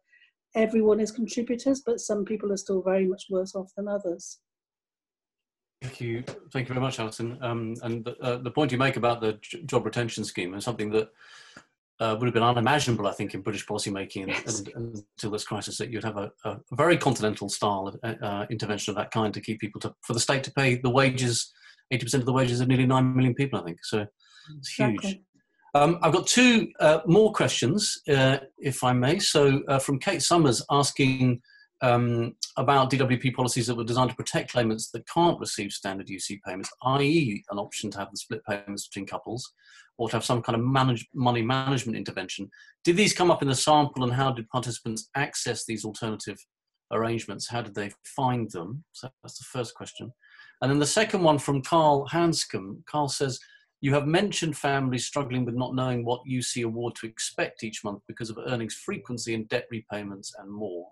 [0.56, 4.40] everyone is contributors, but some people are still very much worse off than others.
[5.82, 7.38] Thank you, thank you very much, Alison.
[7.42, 10.90] Um, and the, uh, the, point you make about the job retention scheme is something
[10.90, 11.10] that
[12.00, 14.64] uh, would have been unimaginable, I think, in British policymaking yes.
[14.76, 15.78] until this crisis.
[15.78, 19.34] That you'd have a, a very continental style of uh, uh, intervention of that kind
[19.34, 21.52] to keep people to, for the state to pay the wages,
[21.92, 23.60] eighty percent of the wages of nearly nine million people.
[23.60, 24.08] I think so.
[24.58, 24.96] It's huge.
[24.96, 25.24] Exactly.
[25.74, 29.20] Um, I've got two uh, more questions, uh, if I may.
[29.20, 31.42] So, uh, from Kate Summers asking
[31.82, 36.40] um, about DWP policies that were designed to protect claimants that can't receive standard UC
[36.46, 39.54] payments, i.e., an option to have the split payments between couples,
[39.98, 42.50] or to have some kind of manage, money management intervention.
[42.84, 46.38] Did these come up in the sample, and how did participants access these alternative
[46.92, 47.48] arrangements?
[47.48, 48.84] How did they find them?
[48.92, 50.12] So that's the first question.
[50.62, 52.84] And then the second one from Carl Hanscom.
[52.86, 53.40] Carl says,
[53.82, 58.02] you have mentioned families struggling with not knowing what UC award to expect each month
[58.08, 60.88] because of earnings frequency and debt repayments and more.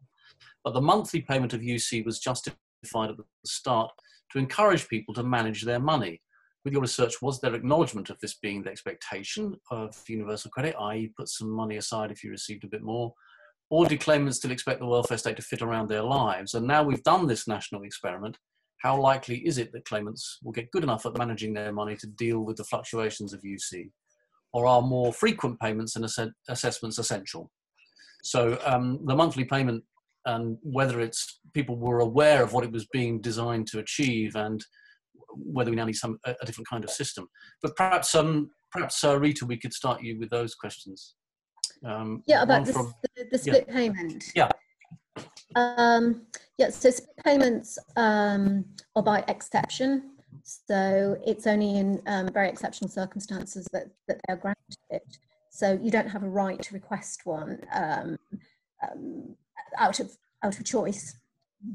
[0.65, 3.91] But the monthly payment of UC was justified at the start
[4.31, 6.21] to encourage people to manage their money.
[6.63, 11.13] With your research, was there acknowledgement of this being the expectation of universal credit, i.e.,
[11.15, 13.13] put some money aside if you received a bit more?
[13.69, 16.55] Or do claimants still expect the welfare state to fit around their lives?
[16.55, 18.39] And now we've done this national experiment,
[18.79, 22.07] how likely is it that claimants will get good enough at managing their money to
[22.07, 23.91] deal with the fluctuations of UC?
[24.51, 27.51] Or are more frequent payments and ass- assessments essential?
[28.23, 29.83] So um, the monthly payment
[30.25, 34.63] and whether it's people were aware of what it was being designed to achieve and
[35.35, 37.27] whether we now need some a, different kind of system.
[37.61, 41.15] But perhaps um, perhaps uh, Rita, we could start you with those questions.
[41.85, 43.73] Um, yeah, about the, from, the, the, split yeah.
[43.73, 44.25] payment.
[44.35, 44.49] Yeah.
[45.55, 46.23] Um,
[46.57, 48.65] yeah, so split payments um,
[48.95, 50.11] are by exception.
[50.43, 55.17] So it's only in um, very exceptional circumstances that, that they're granted.
[55.51, 58.17] So you don't have a right to request one um,
[58.83, 59.35] um,
[59.77, 61.15] out of out of choice.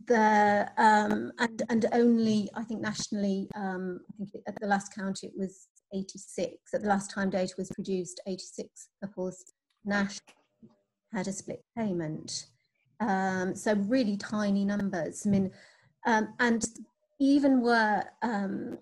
[0.07, 5.24] The um, and and only I think nationally, um, I think at the last count
[5.24, 6.74] it was 86.
[6.74, 9.45] At the last time data was produced, 86 couples
[9.84, 10.34] nationally
[11.12, 12.47] had a split payment.
[13.01, 15.26] Um, so really tiny numbers.
[15.26, 15.51] I mean,
[16.07, 16.64] um, and
[17.18, 18.78] even where um,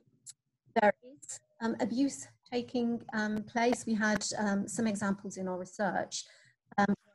[0.80, 3.00] there is um, abuse taking
[3.46, 4.22] place, we had
[4.66, 6.24] some examples in our research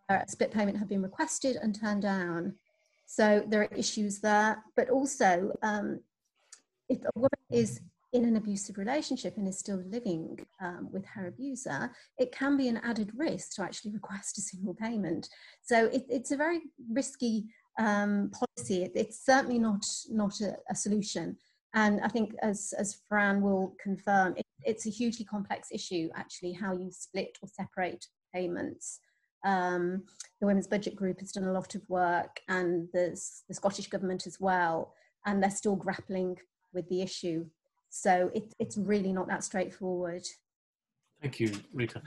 [0.08, 2.56] where a split payment had been requested and turned down.
[3.06, 5.52] So there are issues there, but also
[6.90, 7.82] if a woman is
[8.14, 12.68] in an abusive relationship and is still living um, with her abuser, it can be
[12.68, 15.28] an added risk to actually request a single payment.
[15.64, 17.46] So it, it's a very risky
[17.80, 18.84] um, policy.
[18.84, 21.36] It, it's certainly not not a, a, solution.
[21.74, 26.10] And I think, as as Fran will confirm, it, it's a hugely complex issue.
[26.16, 29.00] Actually, how you split or separate payments.
[29.44, 30.04] Um,
[30.40, 34.26] the Women's Budget Group has done a lot of work, and there's the Scottish Government
[34.28, 34.94] as well,
[35.26, 36.38] and they're still grappling
[36.74, 37.46] with the issue
[37.96, 40.26] so it, it's really not that straightforward.
[41.22, 42.02] Thank you, Rita.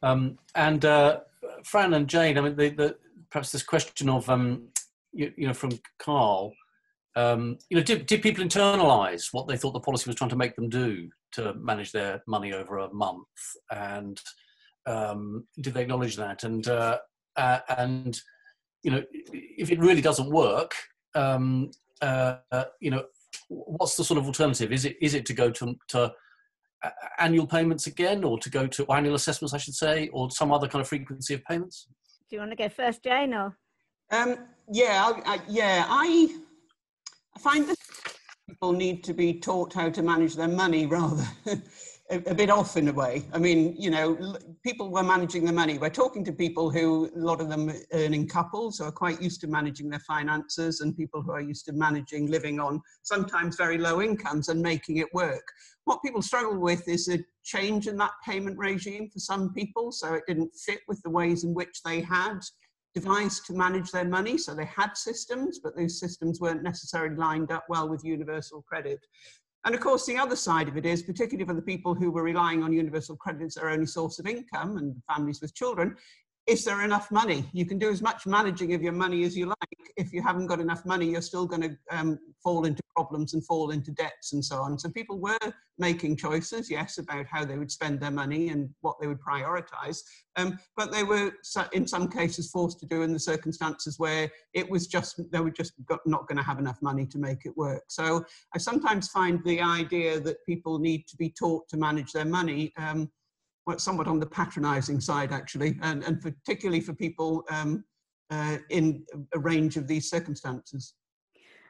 [0.00, 1.20] Um, and uh,
[1.64, 2.96] Fran and Jane, I mean, the, the,
[3.28, 4.68] perhaps this question of, um,
[5.12, 6.52] you, you, know, from Carl,
[7.16, 10.36] um, you know, did, did people internalize what they thought the policy was trying to
[10.36, 13.26] make them do to manage their money over a month?
[13.72, 14.20] And
[14.86, 16.44] um, did they acknowledge that?
[16.44, 16.98] And, uh,
[17.36, 18.20] uh, and,
[18.82, 20.74] you know, if it really doesn't work,
[21.14, 21.70] um,
[22.00, 22.36] uh,
[22.80, 23.04] you know,
[23.48, 24.72] what's the sort of alternative?
[24.72, 26.12] Is it is it to go to, to
[27.18, 30.66] annual payments again, or to go to annual assessments, I should say, or some other
[30.66, 31.86] kind of frequency of payments?
[32.28, 33.56] Do you want to go first, Jane, or?
[34.10, 34.38] Um,
[34.70, 36.40] yeah, I, I, yeah, I,
[37.36, 37.76] I find that
[38.48, 41.26] people need to be taught how to manage their money rather
[42.12, 43.24] a, a, bit off in a way.
[43.32, 45.78] I mean, you know, people were managing the money.
[45.78, 49.40] We're talking to people who, a lot of them earning couples who are quite used
[49.40, 53.78] to managing their finances and people who are used to managing living on sometimes very
[53.78, 55.44] low incomes and making it work.
[55.84, 59.90] What people struggle with is a change in that payment regime for some people.
[59.90, 62.40] So it didn't fit with the ways in which they had
[62.94, 64.36] devised to manage their money.
[64.36, 69.00] So they had systems, but those systems weren't necessarily lined up well with universal credit.
[69.64, 72.24] And of course, the other side of it is, particularly for the people who were
[72.24, 75.96] relying on universal credit as their only source of income and families with children,
[76.46, 77.48] is there enough money?
[77.52, 79.92] You can do as much managing of your money as you like.
[79.96, 83.46] If you haven't got enough money, you're still going to um, fall into problems and
[83.46, 84.76] fall into debts and so on.
[84.78, 85.38] So people were
[85.78, 90.00] making choices, yes, about how they would spend their money and what they would prioritize.
[90.36, 91.32] Um, but they were,
[91.72, 95.50] in some cases, forced to do in the circumstances where it was just, they were
[95.50, 95.74] just
[96.06, 97.84] not going to have enough money to make it work.
[97.86, 102.24] So I sometimes find the idea that people need to be taught to manage their
[102.24, 102.72] money.
[102.76, 103.10] Um,
[103.66, 107.84] well, somewhat on the patronizing side, actually, and, and particularly for people um,
[108.30, 109.04] uh, in
[109.34, 110.94] a range of these circumstances.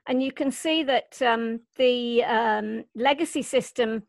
[0.06, 4.02] And you can see that um, the um, legacy system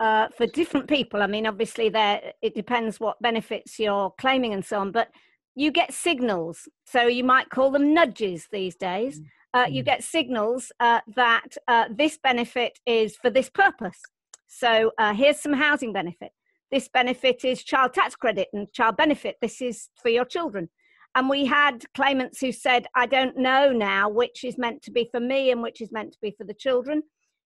[0.00, 4.64] uh, for different people, I mean, obviously, there it depends what benefits you're claiming and
[4.64, 5.08] so on, but
[5.54, 6.68] you get signals.
[6.86, 9.20] So you might call them nudges these days.
[9.20, 9.24] Mm.
[9.54, 9.86] Uh, you mm.
[9.86, 14.00] get signals uh, that uh, this benefit is for this purpose.
[14.48, 16.32] So uh, here's some housing benefit
[16.72, 19.36] this benefit is child tax credit and child benefit.
[19.42, 20.70] This is for your children.
[21.14, 25.06] And we had claimants who said, I don't know now which is meant to be
[25.10, 27.02] for me and which is meant to be for the children.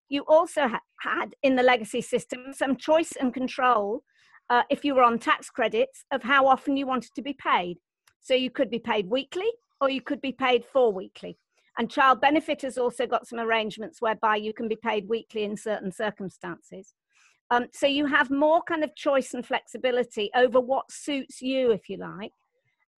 [0.08, 4.04] You also ha- had in the legacy system some choice and control
[4.48, 7.78] uh, if you were on tax credits of how often you wanted to be paid.
[8.20, 9.50] So you could be paid weekly
[9.80, 11.36] or you could be paid four weekly.
[11.76, 15.56] And child benefit has also got some arrangements whereby you can be paid weekly in
[15.56, 16.94] certain circumstances.
[17.50, 21.88] Um, so you have more kind of choice and flexibility over what suits you, if
[21.88, 22.32] you like,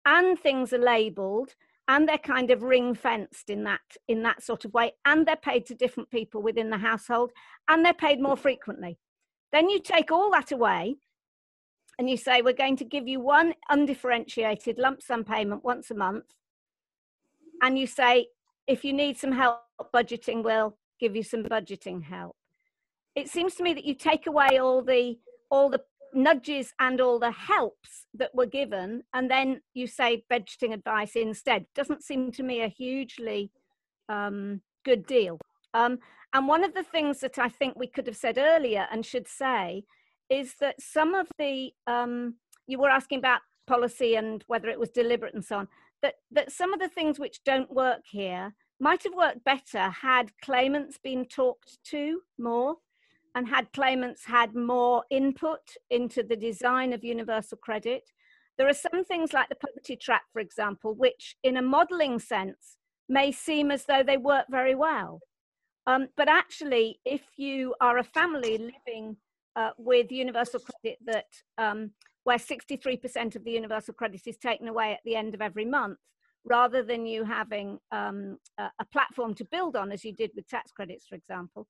[0.06, 1.54] and things are labelled
[1.88, 5.36] and they're kind of ring fenced in that in that sort of way, and they're
[5.36, 7.32] paid to different people within the household,
[7.68, 8.98] and they're paid more frequently.
[9.52, 10.98] Then you take all that away,
[11.98, 15.96] and you say we're going to give you one undifferentiated lump sum payment once a
[15.96, 16.26] month,
[17.62, 18.28] and you say
[18.68, 19.62] if you need some help
[19.94, 22.37] budgeting, we'll give you some budgeting help
[23.18, 25.18] it seems to me that you take away all the
[25.50, 25.82] all the
[26.14, 31.66] nudges and all the helps that were given and then you say budgeting advice instead.
[31.76, 33.52] Doesn't seem to me a hugely
[34.08, 35.40] um, good deal.
[35.74, 35.98] Um,
[36.34, 39.28] and one of the things that i think we could have said earlier and should
[39.28, 39.84] say
[40.30, 42.36] is that some of the um,
[42.68, 45.68] you were asking about policy and whether it was deliberate and so on
[46.02, 50.32] that that some of the things which don't work here might have worked better had
[50.44, 52.76] claimants been talked to more
[53.38, 55.60] and had claimants had more input
[55.92, 58.02] into the design of universal credit.
[58.58, 62.78] There are some things like the poverty trap, for example, which in a modeling sense
[63.08, 65.20] may seem as though they work very well.
[65.86, 69.18] Um, but actually, if you are a family living
[69.56, 71.28] uh, with universal credit that
[71.60, 71.92] um,
[72.24, 76.00] where 63% of the universal credit is taken away at the end of every month,
[76.44, 80.48] rather than you having um, a, a platform to build on as you did with
[80.48, 81.68] tax credits, for example,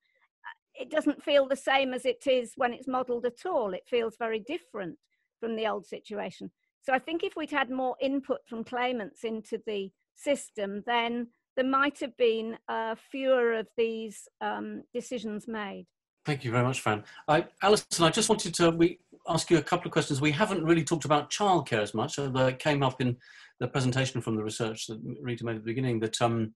[0.80, 3.74] it doesn't feel the same as it is when it's modelled at all.
[3.74, 4.98] It feels very different
[5.40, 6.52] from the old situation.
[6.82, 11.66] So I think if we'd had more input from claimants into the system, then there
[11.66, 15.86] might have been uh, fewer of these um, decisions made.
[16.26, 17.04] Thank you very much, Fran.
[17.28, 19.00] I, Alison, I just wanted to we
[19.30, 20.22] ask you a couple of questions.
[20.22, 23.18] We haven't really talked about childcare as much, although it came up in
[23.60, 26.54] the presentation from the research that Rita made at the beginning, that um,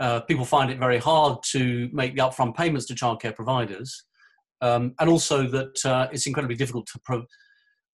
[0.00, 4.04] uh, people find it very hard to make the upfront payments to childcare providers,
[4.60, 7.26] um, and also that uh, it's incredibly difficult to pro-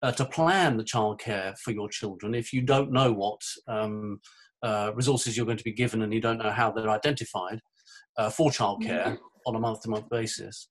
[0.02, 4.18] uh, to plan the childcare for your children if you don't know what um,
[4.62, 7.60] uh, resources you're going to be given and you don't know how they're identified
[8.16, 9.14] uh, for childcare mm-hmm.
[9.46, 10.68] on a month-to-month basis.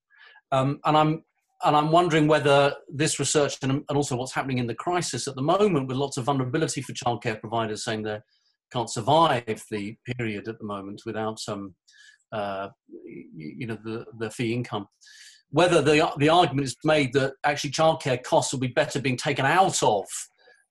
[0.52, 1.24] Um, and I'm
[1.66, 5.36] and I'm wondering whether this research and, and also what's happening in the crisis at
[5.36, 8.24] the moment, with lots of vulnerability for childcare providers saying they're
[8.72, 11.76] can't survive the period at the moment without some,
[12.32, 12.70] uh,
[13.36, 14.88] you know, the, the fee income.
[15.52, 19.46] Whether the, the argument is made that actually childcare costs will be better being taken
[19.46, 20.06] out of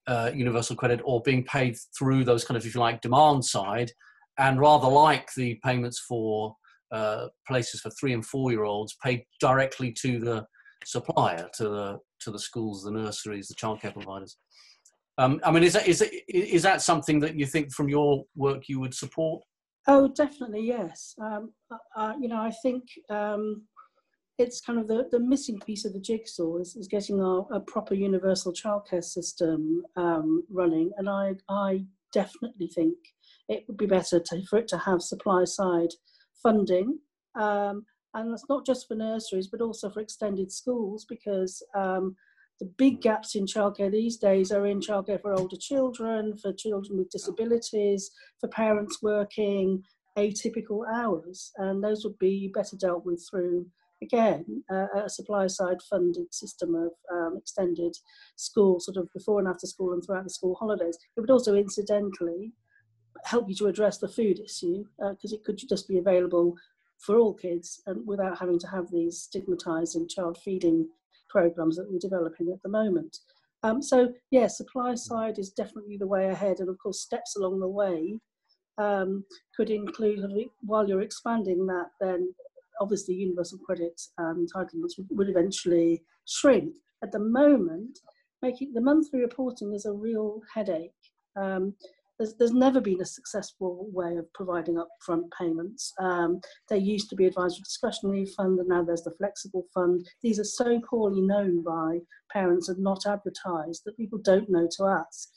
[0.07, 3.90] uh, universal credit or being paid through those kind of, if you like, demand side,
[4.38, 6.55] and rather like the payments for
[6.92, 10.46] uh, places for three and four year olds paid directly to the
[10.84, 14.38] supplier, to the to the schools, the nurseries, the childcare providers.
[15.19, 18.25] Um, I mean, is that, is, that, is that something that you think from your
[18.37, 19.43] work you would support?
[19.89, 21.14] Oh, definitely, yes.
[21.21, 21.53] Um,
[21.97, 23.62] uh, you know, I think um,
[24.39, 27.59] it's kind of the, the missing piece of the jigsaw is, is getting our, a
[27.59, 30.93] proper universal childcare system um, running.
[30.99, 32.95] And I, I definitely think
[33.49, 35.91] it would be better to, for it to have supply side
[36.43, 36.99] funding.
[37.35, 42.14] Um, and that's not just for nurseries, but also for extended schools, because um,
[42.61, 46.98] the big gaps in childcare these days are in childcare for older children, for children
[46.98, 49.82] with disabilities, for parents working
[50.16, 53.66] atypical hours, and those would be better dealt with through
[54.02, 57.97] again uh, a supply side funded system of um, extended
[58.36, 60.98] school sort of before and after school and throughout the school holidays.
[61.16, 62.52] It would also incidentally
[63.24, 66.56] help you to address the food issue because uh, it could just be available
[66.98, 70.89] for all kids and without having to have these stigmatizing child feeding
[71.28, 73.18] programs that we're developing at the moment.
[73.62, 77.60] Um, so, yeah, supply side is definitely the way ahead, and of course, steps along
[77.60, 78.18] the way
[78.78, 79.24] um,
[79.56, 80.24] could include
[80.60, 82.32] while you're expanding that, then
[82.80, 86.72] obviously universal credits and entitlements would eventually shrink.
[87.02, 87.98] At the moment,
[88.42, 90.92] making the monthly reporting is a real headache.
[91.36, 91.74] Um,
[92.19, 95.93] there's, there's never been a successful way of providing upfront payments.
[96.01, 100.07] Um, there used to be advisory discretionary fund, and now there's the flexible fund.
[100.23, 102.01] These are so poorly known by
[102.32, 105.28] parents and not advertised that people don't know to ask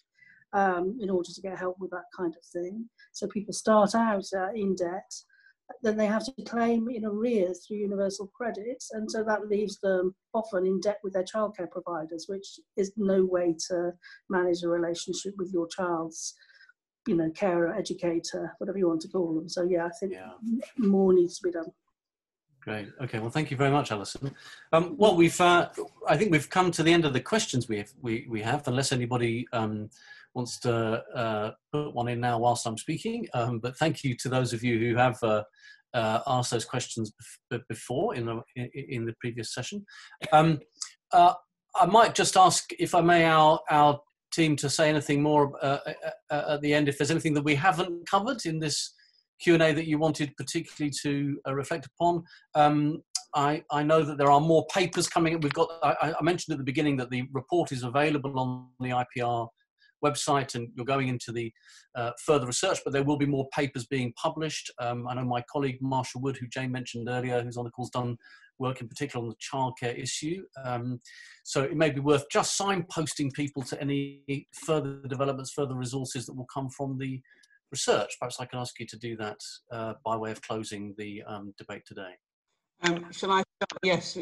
[0.53, 2.89] um, in order to get help with that kind of thing.
[3.11, 5.11] So people start out uh, in debt.
[5.83, 10.13] then they have to claim in arrears through universal credits, and so that leaves them
[10.33, 13.93] often in debt with their childcare providers, which is no way to
[14.29, 16.33] manage a relationship with your child's,
[17.07, 19.49] you know, carer, educator, whatever you want to call them.
[19.49, 20.31] So yeah, I think Yeah.
[20.77, 21.71] more needs to be done.
[22.61, 22.89] Great.
[23.01, 23.19] Okay.
[23.19, 24.35] Well, thank you very much, Alison.
[24.71, 25.69] Um, well, we've uh,
[26.07, 27.91] I think we've come to the end of the questions we have.
[28.01, 29.89] We, we have, unless anybody um,
[30.35, 33.27] wants to uh, put one in now whilst I'm speaking.
[33.33, 35.43] Um, but thank you to those of you who have uh,
[35.95, 37.11] uh, asked those questions
[37.51, 39.83] bef- before in the in, in the previous session.
[40.31, 40.59] Um,
[41.11, 41.33] uh,
[41.73, 43.99] I might just ask, if I may, our our
[44.31, 45.79] team to say anything more uh,
[46.29, 46.87] uh, at the end.
[46.87, 48.93] If there's anything that we haven't covered in this
[49.41, 52.23] Q and A that you wanted particularly to uh, reflect upon.
[52.55, 53.01] Um,
[53.33, 55.39] I, I know that there are more papers coming.
[55.39, 55.69] We've got.
[55.83, 59.47] I, I mentioned at the beginning that the report is available on the IPR
[60.03, 61.51] website, and you're going into the
[61.95, 62.79] uh, further research.
[62.83, 64.71] But there will be more papers being published.
[64.79, 67.85] Um, I know my colleague Marsha Wood, who Jane mentioned earlier, who's on the call,
[67.85, 68.17] has done
[68.61, 70.43] work in particular on the childcare issue.
[70.63, 71.01] Um,
[71.43, 74.21] so it may be worth just signposting people to any
[74.65, 77.19] further developments, further resources that will come from the
[77.71, 78.11] research.
[78.19, 79.39] Perhaps I can ask you to do that
[79.71, 82.13] uh, by way of closing the um, debate today.
[82.83, 83.79] Um, shall I start?
[83.83, 84.17] Yes.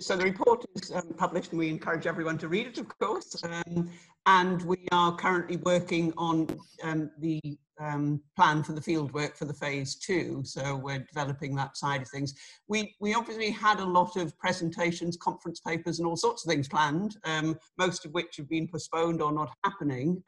[0.00, 3.36] So the report is um, published and we encourage everyone to read it, of course.
[3.44, 3.90] Um,
[4.26, 6.46] and we are currently working on
[6.82, 7.40] um, the
[7.80, 10.42] um, plan for the field work for the phase two.
[10.44, 12.34] So we're developing that side of things.
[12.66, 16.66] We, we obviously had a lot of presentations, conference papers and all sorts of things
[16.66, 20.22] planned, um, most of which have been postponed or not happening.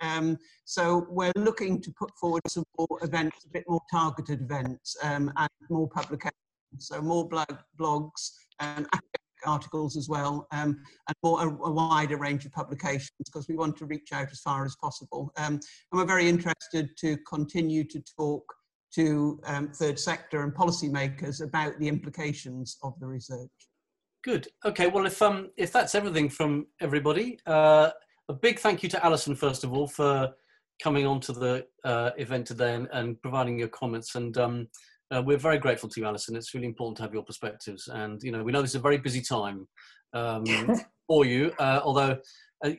[0.65, 5.33] so we're looking to put forward some more events, a bit more targeted events and
[5.69, 6.40] more publications
[6.79, 8.31] so more blog, blogs
[8.61, 8.87] and
[9.47, 13.77] articles as well, um, and more a, a, wider range of publications because we want
[13.79, 15.33] to reach out as far as possible.
[15.37, 18.45] Um, and we're very interested to continue to talk
[18.95, 23.49] to um, third sector and policymakers about the implications of the research.
[24.23, 24.49] Good.
[24.65, 24.87] Okay.
[24.87, 27.91] Well, if um if that's everything from everybody, uh,
[28.29, 30.35] a big thank you to Alison first of all for
[30.83, 34.69] coming on to the uh, event today and, and providing your comments and um,
[35.15, 36.37] uh, we're very grateful to you, Alison.
[36.37, 38.81] It's really important to have your perspectives, and you know we know this is a
[38.81, 39.67] very busy time
[40.13, 40.45] um,
[41.09, 41.53] for you.
[41.59, 42.19] Uh, although
[42.65, 42.71] uh,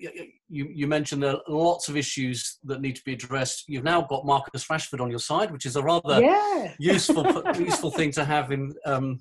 [0.49, 3.65] you, you mentioned there are lots of issues that need to be addressed.
[3.67, 6.73] You've now got Marcus Rashford on your side, which is a rather yeah.
[6.79, 7.25] useful
[7.57, 9.19] useful thing to have in um,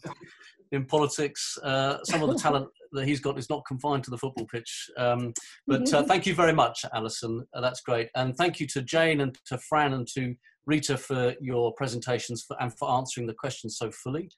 [0.72, 1.58] in politics.
[1.62, 4.90] Uh, some of the talent that he's got is not confined to the football pitch.
[4.96, 5.32] Um,
[5.66, 7.44] but uh, thank you very much, Alison.
[7.54, 10.34] Uh, that's great, and thank you to Jane and to Fran and to
[10.66, 14.30] Rita for your presentations for, and for answering the questions so fully.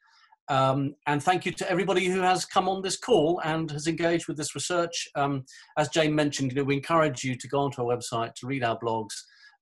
[0.49, 4.29] Um, and thank you to everybody who has come on this call and has engaged
[4.29, 5.09] with this research.
[5.15, 5.45] Um,
[5.79, 8.65] as Jane mentioned, you know, we encourage you to go onto our website, to read
[8.65, 9.15] our blogs,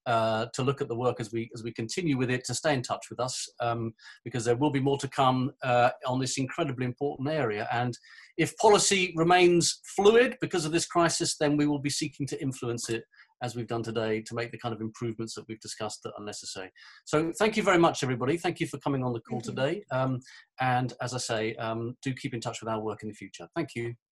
[0.07, 2.73] uh, to look at the work as we as we continue with it, to stay
[2.73, 3.93] in touch with us, um,
[4.24, 7.69] because there will be more to come uh, on this incredibly important area.
[7.70, 7.97] And
[8.39, 12.89] if policy remains fluid because of this crisis, then we will be seeking to influence
[12.89, 13.05] it
[13.42, 16.24] as we've done today to make the kind of improvements that we've discussed that are
[16.24, 16.70] necessary.
[17.04, 18.36] So thank you very much, everybody.
[18.36, 19.82] Thank you for coming on the call today.
[19.90, 20.20] Um,
[20.60, 23.48] and as I say, um, do keep in touch with our work in the future.
[23.54, 23.94] Thank you.